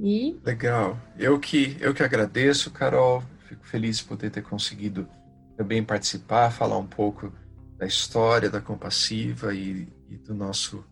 E... 0.02 0.40
Legal. 0.44 0.98
Eu 1.18 1.40
que, 1.40 1.78
eu 1.80 1.94
que 1.94 2.02
agradeço, 2.02 2.72
Carol. 2.72 3.24
Fico 3.48 3.64
feliz 3.68 4.00
de 4.00 4.06
poder 4.06 4.32
ter 4.32 4.42
conseguido 4.42 5.08
também 5.56 5.84
participar, 5.84 6.50
falar 6.50 6.80
um 6.80 6.88
pouco 6.88 7.32
da 7.78 7.86
história 7.86 8.50
da 8.50 8.60
Compassiva 8.60 9.54
e, 9.54 9.88
e 10.10 10.18
do 10.18 10.34
nosso 10.34 10.84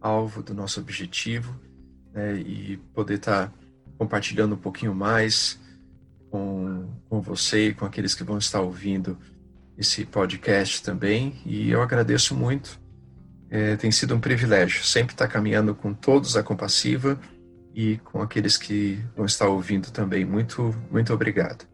alvo, 0.00 0.40
do 0.40 0.54
nosso 0.54 0.78
objetivo, 0.78 1.60
né, 2.12 2.36
e 2.36 2.76
poder 2.94 3.14
estar 3.14 3.52
compartilhando 3.98 4.54
um 4.54 4.58
pouquinho 4.58 4.94
mais 4.94 5.58
com, 6.30 6.88
com 7.08 7.20
você 7.20 7.68
e 7.68 7.74
com 7.74 7.84
aqueles 7.84 8.14
que 8.14 8.22
vão 8.22 8.38
estar 8.38 8.60
ouvindo 8.60 9.18
esse 9.76 10.04
podcast 10.04 10.80
também. 10.82 11.40
E 11.44 11.70
eu 11.70 11.82
agradeço 11.82 12.36
muito. 12.36 12.78
É, 13.50 13.76
tem 13.76 13.90
sido 13.90 14.14
um 14.14 14.20
privilégio 14.20 14.84
sempre 14.84 15.14
estar 15.14 15.26
caminhando 15.26 15.74
com 15.74 15.92
todos 15.92 16.36
a 16.36 16.42
Compassiva 16.42 17.18
e 17.74 17.98
com 17.98 18.22
aqueles 18.22 18.56
que 18.56 19.04
vão 19.16 19.26
estar 19.26 19.48
ouvindo 19.48 19.90
também. 19.90 20.24
Muito, 20.24 20.72
muito 20.90 21.12
obrigado. 21.12 21.66